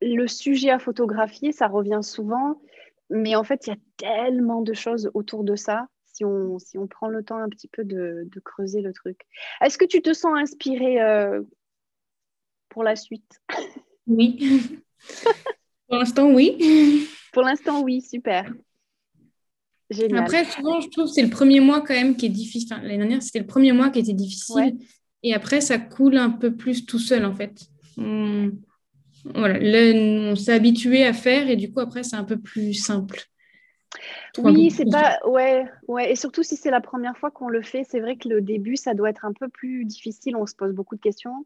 le 0.01 0.27
sujet 0.27 0.69
à 0.69 0.79
photographier, 0.79 1.51
ça 1.51 1.67
revient 1.67 2.01
souvent, 2.01 2.61
mais 3.09 3.35
en 3.35 3.43
fait, 3.43 3.67
il 3.67 3.71
y 3.71 3.73
a 3.73 3.79
tellement 3.97 4.61
de 4.61 4.73
choses 4.73 5.11
autour 5.13 5.43
de 5.43 5.57
ça 5.57 5.87
si 6.13 6.23
on, 6.23 6.59
si 6.59 6.77
on 6.77 6.87
prend 6.87 7.07
le 7.09 7.23
temps 7.23 7.37
un 7.37 7.49
petit 7.49 7.67
peu 7.67 7.83
de, 7.83 8.29
creuser 8.45 8.81
le 8.81 8.93
truc. 8.93 9.21
Est-ce 9.61 9.77
que 9.77 9.85
tu 9.85 10.01
te 10.01 10.13
sens 10.13 10.33
inspirée 10.37 11.01
euh, 11.01 11.41
pour 12.69 12.83
la 12.83 12.95
suite? 12.95 13.41
Oui. 14.05 14.81
pour 15.87 15.95
l'instant, 15.95 16.29
oui. 16.29 17.07
Pour 17.31 17.43
l'instant, 17.43 17.81
oui, 17.83 18.01
super. 18.01 18.51
Génial. 19.89 20.23
Après, 20.23 20.43
souvent, 20.43 20.81
je 20.81 20.89
trouve 20.89 21.05
que 21.05 21.11
c'est 21.11 21.21
le 21.21 21.29
premier 21.29 21.61
mois 21.61 21.79
quand 21.79 21.93
même 21.93 22.17
qui 22.17 22.25
est 22.25 22.29
difficile. 22.29 22.75
L'année 22.81 22.97
dernière, 22.97 23.23
c'était 23.23 23.39
le 23.39 23.45
premier 23.45 23.71
mois 23.71 23.89
qui 23.89 23.99
était 23.99 24.11
difficile. 24.11 24.77
Et 25.23 25.33
après, 25.33 25.61
ça 25.61 25.77
coule 25.77 26.17
un 26.17 26.31
peu 26.31 26.53
plus 26.53 26.85
tout 26.85 26.99
seul, 26.99 27.23
en 27.23 27.33
fait. 27.33 27.61
Voilà, 27.95 29.57
on 29.61 30.35
s'est 30.35 30.51
habitué 30.51 31.05
à 31.05 31.13
faire 31.13 31.49
et 31.49 31.55
du 31.55 31.71
coup, 31.71 31.79
après, 31.79 32.03
c'est 32.03 32.17
un 32.17 32.25
peu 32.25 32.37
plus 32.37 32.73
simple. 32.73 33.23
Oui, 34.39 34.71
c'est 34.71 34.89
pas. 34.89 35.19
Ouais, 35.25 35.65
ouais. 35.87 36.11
Et 36.11 36.15
surtout 36.15 36.43
si 36.43 36.55
c'est 36.55 36.71
la 36.71 36.81
première 36.81 37.17
fois 37.17 37.31
qu'on 37.31 37.49
le 37.49 37.61
fait, 37.61 37.83
c'est 37.83 37.99
vrai 37.99 38.15
que 38.15 38.27
le 38.27 38.41
début, 38.41 38.75
ça 38.75 38.93
doit 38.93 39.09
être 39.09 39.25
un 39.25 39.33
peu 39.33 39.49
plus 39.49 39.85
difficile. 39.85 40.35
On 40.35 40.45
se 40.45 40.55
pose 40.55 40.73
beaucoup 40.73 40.95
de 40.95 41.01
questions. 41.01 41.45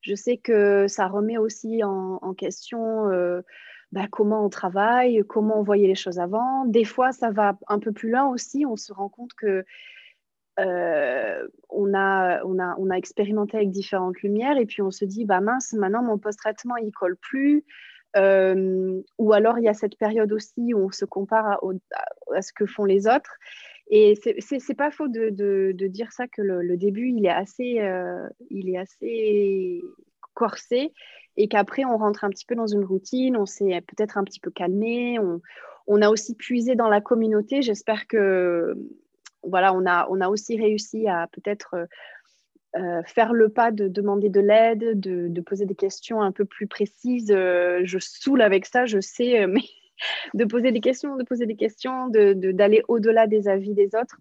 Je 0.00 0.14
sais 0.14 0.36
que 0.36 0.86
ça 0.88 1.06
remet 1.06 1.38
aussi 1.38 1.82
en, 1.82 2.34
question 2.34 3.10
euh, 3.10 3.42
bah, 3.92 4.06
comment 4.10 4.44
on 4.44 4.48
travaille, 4.48 5.22
comment 5.26 5.58
on 5.60 5.62
voyait 5.62 5.86
les 5.86 5.94
choses 5.94 6.18
avant. 6.18 6.64
Des 6.66 6.84
fois, 6.84 7.12
ça 7.12 7.30
va 7.30 7.58
un 7.68 7.78
peu 7.78 7.92
plus 7.92 8.10
loin 8.10 8.26
aussi. 8.26 8.66
On 8.66 8.76
se 8.76 8.92
rend 8.92 9.08
compte 9.08 9.32
que 9.34 9.64
euh, 10.60 11.48
on, 11.68 11.94
a, 11.94 12.42
on, 12.44 12.58
a, 12.58 12.76
on 12.78 12.90
a 12.90 12.96
expérimenté 12.96 13.56
avec 13.56 13.70
différentes 13.70 14.20
lumières 14.22 14.56
et 14.56 14.66
puis 14.66 14.82
on 14.82 14.90
se 14.90 15.04
dit, 15.04 15.24
bah 15.24 15.40
mince, 15.40 15.72
maintenant 15.72 16.02
mon 16.02 16.18
post-traitement, 16.18 16.76
il 16.76 16.92
colle 16.92 17.16
plus. 17.16 17.64
Euh, 18.16 19.00
ou 19.18 19.32
alors, 19.32 19.58
il 19.58 19.64
y 19.64 19.68
a 19.68 19.74
cette 19.74 19.98
période 19.98 20.32
aussi 20.32 20.74
où 20.74 20.86
on 20.86 20.90
se 20.90 21.04
compare 21.04 21.58
à, 22.32 22.42
ce 22.42 22.52
que 22.52 22.66
font 22.66 22.84
les 22.84 23.06
autres. 23.06 23.34
Et 23.88 24.14
c'est 24.16 24.74
pas 24.74 24.90
faux 24.90 25.08
de, 25.08 25.72
dire 25.88 26.12
ça 26.12 26.26
que 26.26 26.42
le, 26.42 26.76
début, 26.76 27.08
il 27.08 27.26
est 27.26 27.30
assez, 27.30 27.80
euh, 27.80 28.28
il 28.50 28.70
est 28.70 28.78
assez 28.78 29.82
corsé 30.34 30.92
et 31.36 31.48
qu'après, 31.48 31.84
on 31.84 31.98
rentre 31.98 32.24
un 32.24 32.30
petit 32.30 32.46
peu 32.46 32.54
dans 32.54 32.66
une 32.66 32.84
routine, 32.84 33.36
on 33.36 33.46
s'est 33.46 33.82
peut-être 33.86 34.16
un 34.16 34.24
petit 34.24 34.40
peu 34.40 34.50
calmé, 34.50 35.18
on, 35.18 35.40
on, 35.86 36.00
a 36.00 36.08
aussi 36.08 36.34
puisé 36.34 36.76
dans 36.76 36.88
la 36.88 37.00
communauté. 37.00 37.60
J'espère 37.60 38.06
que 38.06 38.74
voilà, 39.42 39.74
on 39.74 39.84
a, 39.86 40.06
on 40.10 40.20
a 40.20 40.28
aussi 40.28 40.56
réussi 40.56 41.08
à 41.08 41.28
peut-être 41.32 41.74
euh, 41.74 41.86
faire 43.06 43.32
le 43.32 43.48
pas 43.48 43.70
de 43.70 43.88
demander 43.88 44.28
de 44.30 44.40
l'aide, 44.40 44.98
de, 44.98 45.28
de, 45.28 45.40
poser 45.40 45.64
des 45.66 45.76
questions 45.76 46.20
un 46.22 46.32
peu 46.32 46.44
plus 46.44 46.66
précises. 46.66 47.28
je 47.30 47.98
saoule 48.00 48.42
avec 48.42 48.66
ça, 48.66 48.86
je 48.86 49.00
sais, 49.00 49.46
mais 49.46 49.62
de 50.34 50.44
poser 50.44 50.72
des 50.72 50.80
questions, 50.80 51.16
de 51.16 51.24
poser 51.24 51.46
des 51.46 51.56
questions, 51.56 52.08
d'aller 52.08 52.78
de, 52.78 52.84
au-delà 52.88 53.26
des 53.26 53.48
avis 53.48 53.74
des 53.74 53.94
autres. 53.94 54.18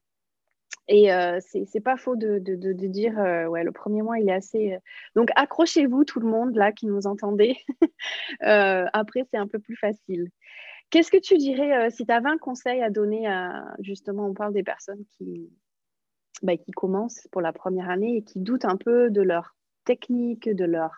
Et 0.90 1.14
euh, 1.14 1.40
c'est 1.42 1.80
pas 1.80 1.96
faux 1.96 2.16
de, 2.16 2.40
de 2.40 2.88
dire, 2.88 3.18
euh, 3.18 3.46
ouais, 3.46 3.64
le 3.64 3.72
premier 3.72 4.02
mois, 4.02 4.20
il 4.20 4.28
est 4.28 4.34
assez... 4.34 4.74
Euh, 4.74 4.80
donc, 5.16 5.30
accrochez-vous, 5.36 6.04
tout 6.04 6.20
le 6.20 6.28
monde, 6.28 6.56
là, 6.56 6.72
qui 6.72 6.88
nous 6.88 7.08
entendez. 7.08 7.56
après, 8.42 9.26
c'est 9.32 9.38
un 9.38 9.48
peu 9.48 9.60
plus 9.60 9.78
facile. 9.78 10.30
Qu'est-ce 10.90 11.10
que 11.10 11.18
tu 11.18 11.38
dirais, 11.38 11.90
si 11.90 12.06
tu 12.06 12.12
avais 12.12 12.30
un 12.30 12.38
conseil 12.38 12.84
à 12.84 12.90
donner 12.90 13.28
à, 13.28 13.64
justement, 13.80 14.28
on 14.28 14.34
parle 14.34 14.54
des 14.54 14.64
personnes 14.64 15.04
qui, 15.18 15.50
bah, 16.42 16.58
qui 16.58 16.72
commencent 16.72 17.28
pour 17.32 17.42
la 17.42 17.54
première 17.54 17.90
année 17.90 18.18
et 18.18 18.24
qui 18.24 18.40
doutent 18.40 18.66
un 18.66 18.78
peu 18.78 19.10
de 19.10 19.22
leur 19.22 19.56
technique, 19.86 20.50
de 20.50 20.66
leur 20.66 20.92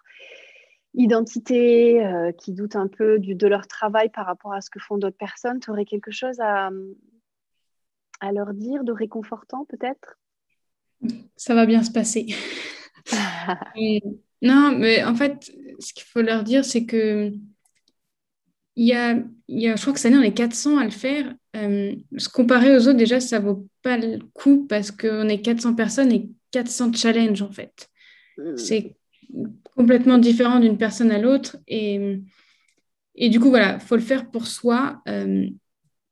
identité, 0.94 2.06
euh, 2.06 2.32
qui 2.32 2.54
doutent 2.54 2.76
un 2.76 2.88
peu 2.88 3.20
du, 3.20 3.36
de 3.36 3.48
leur 3.48 3.68
travail 3.68 4.10
par 4.10 4.26
rapport 4.26 4.54
à 4.54 4.62
ce 4.62 4.70
que 4.70 4.80
font 4.80 4.98
d'autres 4.98 5.18
personnes, 5.18 5.60
tu 5.60 5.70
aurais 5.70 5.86
quelque 5.86 6.12
chose 6.12 6.40
à, 6.40 6.70
à 8.22 8.32
leur 8.32 8.54
dire 8.54 8.84
de 8.84 8.92
réconfortant 8.92 9.66
peut-être? 9.66 10.18
Ça 11.36 11.54
va 11.54 11.66
bien 11.66 11.84
se 11.84 11.92
passer. 11.92 12.28
non, 14.42 14.76
mais 14.78 15.04
en 15.04 15.16
fait, 15.16 15.52
ce 15.80 15.94
qu'il 15.94 16.06
faut 16.06 16.22
leur 16.22 16.44
dire, 16.44 16.64
c'est 16.64 16.86
que 16.86 17.32
il 18.78 18.86
y 18.86 18.94
a, 18.94 19.14
il 19.48 19.62
y 19.62 19.70
a, 19.70 19.76
je 19.76 19.82
crois 19.82 19.94
que 19.94 20.00
cette 20.00 20.12
année, 20.12 20.22
on 20.22 20.28
est 20.28 20.34
400 20.34 20.78
à 20.78 20.84
le 20.84 20.92
faire. 20.92 21.34
Euh, 21.56 21.96
se 22.18 22.28
comparer 22.28 22.76
aux 22.76 22.88
autres, 22.88 22.98
déjà, 22.98 23.20
ça 23.20 23.40
vaut 23.40 23.68
pas 23.86 23.98
le 23.98 24.18
coup 24.34 24.66
parce 24.68 24.90
qu'on 24.90 25.30
est 25.30 25.42
400 25.42 25.76
personnes 25.76 26.12
et 26.12 26.28
400 26.50 26.92
challenges, 26.94 27.44
en 27.44 27.52
fait. 27.52 27.88
Hmm. 28.38 28.58
C'est 28.58 28.96
complètement 29.76 30.18
différent 30.18 30.60
d'une 30.60 30.80
personne 30.80 31.12
à 31.12 31.20
l'autre. 31.20 31.58
Et, 31.68 32.20
et 33.14 33.30
du 33.30 33.40
coup, 33.40 33.50
voilà, 33.50 33.80
faut 33.80 33.96
le 33.96 34.02
faire 34.02 34.32
pour 34.32 34.48
soi. 34.48 35.04
Euh, 35.08 35.46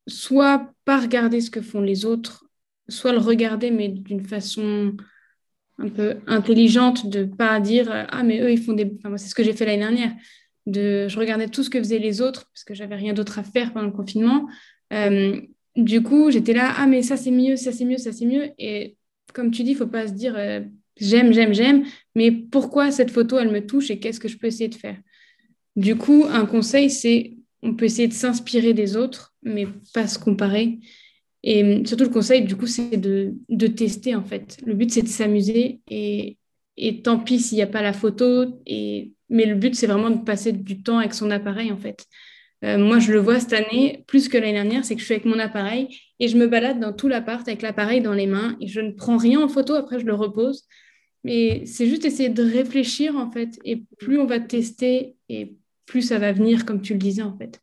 soit 0.08 0.72
pas 0.86 1.00
regarder 1.00 1.42
ce 1.42 1.50
que 1.50 1.62
font 1.62 1.82
les 1.82 2.06
autres, 2.06 2.46
soit 2.88 3.12
le 3.12 3.18
regarder, 3.18 3.72
mais 3.72 3.90
d'une 3.90 4.24
façon 4.24 4.96
un 5.80 5.90
peu 5.90 6.18
intelligente, 6.28 7.10
de 7.10 7.24
pas 7.24 7.60
dire 7.60 7.90
ah 8.10 8.22
mais 8.22 8.40
eux 8.42 8.52
ils 8.52 8.62
font 8.62 8.74
des, 8.74 8.94
enfin, 9.00 9.10
moi 9.10 9.18
c'est 9.18 9.30
ce 9.30 9.34
que 9.34 9.44
j'ai 9.44 9.54
fait 9.54 9.66
l'année 9.66 9.80
dernière, 9.80 10.12
de 10.68 11.08
je 11.08 11.18
regardais 11.18 11.48
tout 11.48 11.64
ce 11.64 11.70
que 11.72 11.80
faisaient 11.80 12.00
les 12.00 12.22
autres 12.22 12.46
parce 12.54 12.64
que 12.64 12.76
j'avais 12.76 12.96
rien 12.96 13.14
d'autre 13.14 13.40
à 13.40 13.44
faire 13.44 13.74
pendant 13.74 13.88
le 13.88 13.94
confinement. 13.94 14.48
Euh, 14.92 15.42
du 15.76 16.04
coup 16.04 16.32
j'étais 16.32 16.54
là 16.54 16.74
ah 16.78 16.88
mais 16.88 17.02
ça 17.02 17.18
c'est 17.18 17.32
mieux, 17.32 17.56
ça 17.56 17.72
c'est 17.72 17.86
mieux, 17.86 17.98
ça 17.98 18.12
c'est 18.12 18.26
mieux 18.26 18.52
et 18.58 18.96
comme 19.34 19.52
tu 19.52 19.64
dis, 19.64 19.72
il 19.72 19.78
faut 19.78 19.88
pas 19.88 20.08
se 20.08 20.14
dire 20.14 20.36
euh, 20.38 20.62
j'aime, 20.98 21.34
j'aime, 21.34 21.54
j'aime, 21.54 21.86
mais 22.16 22.32
pourquoi 22.32 22.92
cette 22.92 23.12
photo, 23.12 23.38
elle 23.38 23.52
me 23.52 23.66
touche 23.66 23.92
et 23.92 24.00
qu'est-ce 24.00 24.20
que 24.20 24.28
je 24.28 24.38
peux 24.38 24.48
essayer 24.48 24.70
de 24.70 24.76
faire? 24.76 24.98
Du 25.76 25.96
coup, 25.96 26.26
un 26.30 26.46
conseil, 26.46 26.90
c'est 26.90 27.38
on 27.62 27.76
peut 27.76 27.86
essayer 27.86 28.08
de 28.08 28.14
s'inspirer 28.14 28.74
des 28.74 28.98
autres, 28.98 29.34
mais 29.42 29.68
pas 29.94 30.08
se 30.08 30.20
comparer. 30.20 30.80
Et 31.44 31.84
surtout, 31.86 32.04
le 32.04 32.10
conseil, 32.10 32.44
du 32.44 32.56
coup, 32.56 32.68
c'est 32.68 32.98
de, 32.98 33.36
de, 33.50 33.68
tester, 33.68 34.16
en 34.16 34.24
fait. 34.24 34.58
Le 34.66 34.74
but, 34.74 34.92
c'est 34.92 35.02
de 35.02 35.08
s'amuser 35.08 35.82
et, 35.90 36.38
tant 37.04 37.20
pis 37.20 37.40
s'il 37.40 37.58
n'y 37.58 37.62
a 37.62 37.68
pas 37.68 37.82
la 37.82 37.94
photo. 37.94 38.62
Mais 38.68 39.46
le 39.46 39.56
but, 39.56 39.76
c'est 39.76 39.88
vraiment 39.88 40.10
de 40.10 40.24
passer 40.24 40.52
du 40.52 40.84
temps 40.84 41.00
avec 41.00 41.14
son 41.14 41.32
appareil, 41.32 41.72
en 41.72 41.78
fait. 41.78 42.06
Euh, 42.64 42.78
moi, 42.78 43.00
je 43.00 43.12
le 43.12 43.20
vois 43.20 43.40
cette 43.40 43.54
année, 43.54 44.04
plus 44.08 44.30
que 44.30 44.38
l'année 44.38 44.54
dernière, 44.54 44.86
c'est 44.86 44.96
que 44.96 45.02
je 45.02 45.06
suis 45.06 45.14
avec 45.14 45.26
mon 45.26 45.40
appareil 45.40 45.88
et 46.20 46.28
je 46.28 46.38
me 46.38 46.48
balade 46.48 46.80
dans 46.80 46.94
tout 46.94 47.08
l'appart 47.08 47.46
avec 47.48 47.62
l'appareil 47.62 48.02
dans 48.02 48.14
les 48.14 48.28
mains 48.28 48.56
et 48.62 48.68
je 48.68 48.80
ne 48.80 48.92
prends 48.92 49.18
rien 49.18 49.42
en 49.42 49.50
photo, 49.50 49.74
après 49.74 50.00
je 50.00 50.06
le 50.06 50.14
repose. 50.14 50.64
Mais 51.26 51.66
c'est 51.66 51.88
juste 51.88 52.06
essayer 52.06 52.30
de 52.30 52.44
réfléchir, 52.44 53.16
en 53.16 53.32
fait. 53.32 53.60
Et 53.64 53.84
plus 53.98 54.20
on 54.20 54.26
va 54.26 54.40
tester 54.40 55.16
et 55.30 55.56
plus 55.86 56.02
ça 56.02 56.20
va 56.20 56.32
venir, 56.32 56.66
comme 56.66 56.82
tu 56.82 56.94
le 56.94 57.00
disais, 57.00 57.22
en 57.22 57.38
fait. 57.38 57.62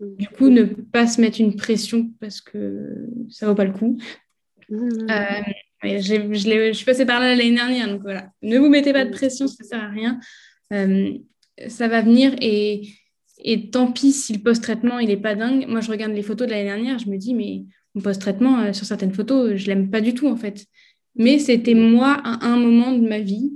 Du 0.00 0.28
coup, 0.28 0.48
ne 0.48 0.64
pas 0.64 1.06
se 1.06 1.20
mettre 1.20 1.40
une 1.40 1.56
pression 1.56 2.10
parce 2.20 2.40
que 2.40 3.08
ça 3.28 3.46
vaut 3.46 3.54
pas 3.54 3.64
le 3.64 3.72
coup. 3.72 3.98
Euh, 4.70 5.42
je, 5.84 6.72
suis 6.72 6.84
passée 6.84 7.06
par 7.06 7.20
là 7.20 7.34
l'année 7.34 7.54
dernière, 7.54 7.88
donc 7.88 8.02
voilà. 8.02 8.30
Ne 8.42 8.58
vous 8.58 8.68
mettez 8.68 8.92
pas 8.92 9.04
de 9.04 9.10
pression, 9.10 9.46
ça 9.46 9.64
sert 9.64 9.82
à 9.82 9.88
rien. 9.88 10.20
Euh, 10.72 11.12
ça 11.68 11.88
va 11.88 12.00
venir 12.00 12.34
et, 12.40 12.88
et 13.42 13.70
tant 13.70 13.90
pis 13.90 14.12
si 14.12 14.32
le 14.32 14.40
post-traitement, 14.40 14.98
il 14.98 15.10
est 15.10 15.16
pas 15.16 15.34
dingue. 15.34 15.66
Moi, 15.68 15.80
je 15.80 15.90
regarde 15.90 16.12
les 16.12 16.22
photos 16.22 16.46
de 16.46 16.52
l'année 16.52 16.64
dernière, 16.64 16.98
je 16.98 17.08
me 17.08 17.16
dis, 17.16 17.34
mais 17.34 17.64
mon 17.94 18.02
post-traitement, 18.02 18.60
euh, 18.60 18.72
sur 18.72 18.86
certaines 18.86 19.12
photos, 19.12 19.56
je 19.56 19.66
l'aime 19.66 19.90
pas 19.90 20.00
du 20.00 20.14
tout, 20.14 20.28
en 20.28 20.36
fait 20.36 20.66
mais 21.14 21.38
c'était 21.38 21.74
moi 21.74 22.20
à 22.24 22.46
un 22.46 22.56
moment 22.56 22.92
de 22.92 23.06
ma 23.06 23.18
vie. 23.18 23.52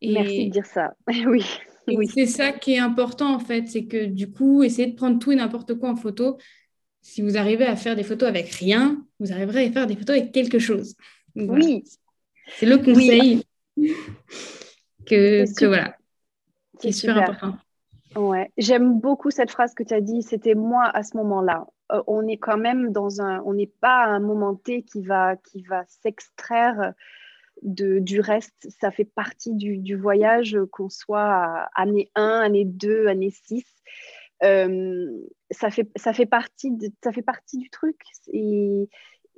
Et, 0.00 0.12
Merci 0.12 0.46
de 0.46 0.50
dire 0.50 0.66
ça. 0.66 0.94
oui. 1.26 1.44
oui. 1.88 2.08
C'est 2.08 2.26
ça 2.26 2.52
qui 2.52 2.74
est 2.74 2.78
important 2.78 3.34
en 3.34 3.38
fait, 3.38 3.68
c'est 3.68 3.84
que 3.84 4.04
du 4.04 4.30
coup, 4.30 4.62
essayez 4.62 4.88
de 4.88 4.96
prendre 4.96 5.18
tout 5.18 5.32
et 5.32 5.36
n'importe 5.36 5.74
quoi 5.74 5.90
en 5.90 5.96
photo. 5.96 6.38
Si 7.02 7.22
vous 7.22 7.38
arrivez 7.38 7.64
à 7.64 7.76
faire 7.76 7.96
des 7.96 8.02
photos 8.02 8.28
avec 8.28 8.50
rien, 8.50 9.02
vous 9.18 9.32
arriverez 9.32 9.66
à 9.66 9.72
faire 9.72 9.86
des 9.86 9.96
photos 9.96 10.16
avec 10.18 10.32
quelque 10.32 10.58
chose. 10.58 10.96
Oui. 11.34 11.84
C'est 12.56 12.66
le 12.66 12.78
conseil 12.78 13.42
que, 15.06 15.44
que, 15.58 15.64
voilà, 15.64 15.96
qui 16.78 16.88
est 16.88 16.92
super, 16.92 17.18
important. 17.18 17.56
Ouais, 18.16 18.50
j'aime 18.56 18.98
beaucoup 18.98 19.30
cette 19.30 19.50
phrase 19.50 19.74
que 19.74 19.82
tu 19.82 19.94
as 19.94 20.00
dit. 20.00 20.22
C'était 20.22 20.54
moi 20.54 20.84
à 20.84 21.02
ce 21.02 21.16
moment-là. 21.16 21.66
Euh, 21.92 22.02
on 22.06 22.26
est 22.26 22.38
quand 22.38 22.56
même 22.56 22.92
dans 22.92 23.20
un, 23.20 23.40
on 23.44 23.54
n'est 23.54 23.70
pas 23.80 24.04
à 24.04 24.08
un 24.08 24.20
moment 24.20 24.54
T 24.54 24.82
qui 24.82 25.02
va, 25.02 25.36
qui 25.36 25.62
va 25.62 25.84
s'extraire 25.86 26.92
de, 27.62 28.00
du 28.00 28.20
reste. 28.20 28.68
Ça 28.80 28.90
fait 28.90 29.04
partie 29.04 29.54
du, 29.54 29.78
du 29.78 29.96
voyage, 29.96 30.58
qu'on 30.72 30.88
soit 30.88 31.68
année 31.74 32.10
1, 32.16 32.40
année 32.40 32.64
2, 32.64 33.06
année 33.06 33.30
6. 33.30 33.64
Euh, 34.42 35.10
ça, 35.50 35.70
fait, 35.70 35.88
ça, 35.96 36.12
fait 36.12 36.26
partie 36.26 36.72
de, 36.72 36.90
ça 37.04 37.12
fait 37.12 37.22
partie 37.22 37.58
du 37.58 37.70
truc. 37.70 38.00
Et, 38.28 38.88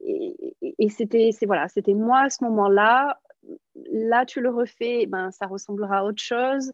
et, 0.04 0.74
et 0.78 0.88
c'était 0.88 1.30
voilà, 1.46 1.66
moi 1.88 2.20
à 2.20 2.30
ce 2.30 2.42
moment-là. 2.44 3.18
Là, 3.90 4.24
tu 4.24 4.40
le 4.40 4.50
refais, 4.50 5.06
ben, 5.06 5.30
ça 5.30 5.46
ressemblera 5.46 5.98
à 5.98 6.04
autre 6.04 6.22
chose. 6.22 6.72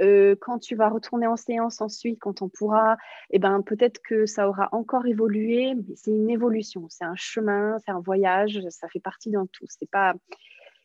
Euh, 0.00 0.36
quand 0.40 0.58
tu 0.58 0.74
vas 0.76 0.88
retourner 0.88 1.26
en 1.26 1.36
séance 1.36 1.80
ensuite, 1.80 2.18
quand 2.20 2.42
on 2.42 2.48
pourra, 2.48 2.96
eh 3.30 3.38
ben, 3.38 3.62
peut-être 3.62 4.00
que 4.02 4.26
ça 4.26 4.48
aura 4.48 4.68
encore 4.72 5.06
évolué, 5.06 5.74
mais 5.74 5.94
c'est 5.96 6.10
une 6.10 6.30
évolution, 6.30 6.86
c'est 6.88 7.04
un 7.04 7.16
chemin, 7.16 7.78
c'est 7.84 7.90
un 7.90 8.00
voyage, 8.00 8.60
ça 8.70 8.88
fait 8.88 9.00
partie 9.00 9.30
d'un 9.30 9.46
tout. 9.46 9.66
C'est 9.68 9.90
pas, 9.90 10.14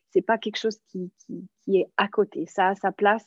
c'est 0.10 0.22
pas 0.22 0.38
quelque 0.38 0.58
chose 0.58 0.80
qui, 0.88 1.12
qui, 1.64 1.78
est 1.78 1.90
à 1.98 2.08
côté. 2.08 2.46
Ça 2.48 2.70
a 2.70 2.76
sa 2.76 2.92
place 2.92 3.26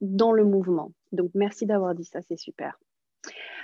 dans 0.00 0.32
le 0.32 0.44
mouvement. 0.44 0.92
Donc, 1.12 1.30
merci 1.34 1.66
d'avoir 1.66 1.94
dit 1.94 2.04
ça, 2.04 2.20
c'est 2.22 2.38
super. 2.38 2.78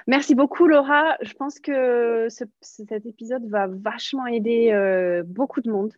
Merci 0.06 0.34
beaucoup, 0.34 0.66
Laura. 0.66 1.16
Je 1.20 1.34
pense 1.34 1.60
que 1.60 2.28
cet 2.60 3.06
épisode 3.06 3.46
va 3.48 3.66
vachement 3.68 4.26
aider 4.26 4.70
euh, 4.72 5.22
beaucoup 5.24 5.60
de 5.60 5.70
monde. 5.70 5.92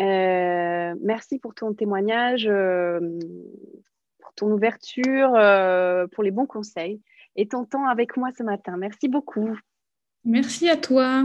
Euh, 0.00 0.94
merci 1.02 1.38
pour 1.38 1.54
ton 1.54 1.74
témoignage 1.74 2.48
ton 4.40 4.50
ouverture, 4.52 5.34
euh, 5.36 6.06
pour 6.06 6.24
les 6.24 6.30
bons 6.30 6.46
conseils 6.46 7.00
et 7.36 7.46
ton 7.46 7.64
temps 7.64 7.86
avec 7.86 8.16
moi 8.16 8.30
ce 8.36 8.42
matin. 8.42 8.76
Merci 8.76 9.08
beaucoup. 9.08 9.56
Merci 10.24 10.68
à 10.68 10.76
toi. 10.76 11.24